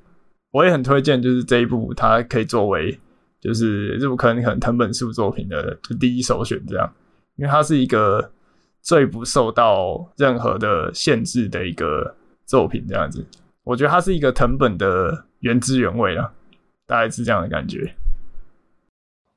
[0.51, 2.97] 我也很推荐，就是这一部它可以作为
[3.39, 6.91] 就是入坑可能藤本树作品的就第一首选，这样，
[7.36, 8.32] 因为它是一个
[8.82, 12.15] 最不受到任何的限制的一个
[12.45, 13.26] 作品，这样子，
[13.63, 16.34] 我觉得它是一个藤本的原汁原味啊。
[16.89, 17.95] 大概是这样的感觉。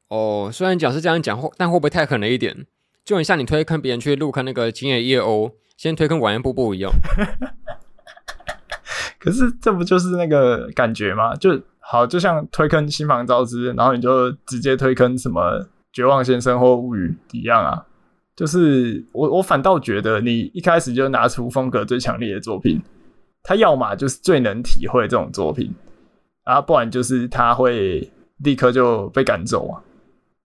[0.06, 2.64] 哦，虽然讲是这样讲，但会不会太狠了一点？
[3.04, 6.92] 就很像你推坑别人去入坑那个吉野叶欧，先推坑晚安布布一样。
[9.20, 11.36] 可是这不就是那个感觉吗？
[11.36, 17.84] 就好，就像推坑新房招之，然后你就直接推坑什么绝望先生或物语一样啊。
[18.34, 22.80] 就是我我反倒觉得，你一开始就拿出风格最强烈的作品，
[23.42, 25.72] 他要么就是最能体会这种作品。
[26.44, 29.82] 啊，不然就是他会立刻就被赶走啊！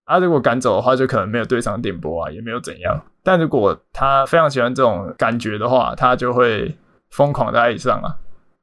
[0.03, 3.01] 啊，如果赶走的话，就可能没有对上电波啊，也没有怎样。
[3.23, 6.77] 但如果他非常喜欢这种感觉的话，他就会
[7.09, 8.17] 疯狂的爱上啊，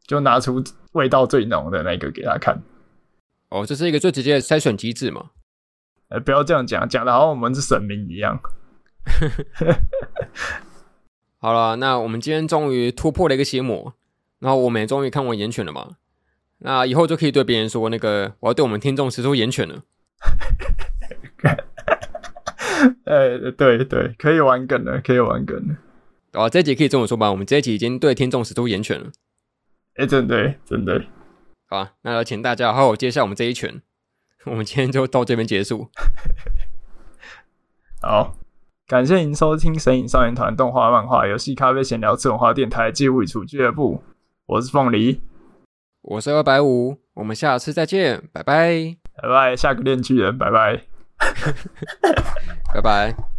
[0.07, 2.63] 就拿出味道最浓的那个给他看。
[3.49, 5.31] 哦，这是一个最直接的筛选机制嘛？
[6.09, 8.41] 呃，不要这样讲，讲的好像我们是神明一样。
[11.39, 13.95] 好了，那我们今天终于突破了一个邪魔，
[14.39, 15.97] 然后我们也终于看完《炎拳》了嘛。
[16.59, 19.83] 那以后就可以对别人说，那个我要对我们听众使出炎拳了。
[23.05, 25.77] 哎，对对，可以玩梗了，可以玩梗了。
[26.35, 29.11] 哦，这一集可以这么说吧，我们这一集已经对听众使出炎拳了。
[29.97, 31.05] 哎，真的，真的。
[31.69, 33.83] 好，那要请大家好好接下我们这一拳。
[34.45, 35.91] 我们今天就到这边结束。
[38.01, 38.37] 好，
[38.87, 43.97] 感谢您收听《神影少年团》动画、漫画、游戏、咖啡闲聊、次文化电台《物语厨俱乐部》，
[44.47, 45.21] 我是凤梨。
[46.01, 50.83] 我是二百五，我们下次再见，拜拜，拜拜，下个练巨人，拜拜，
[52.75, 53.32] 拜拜。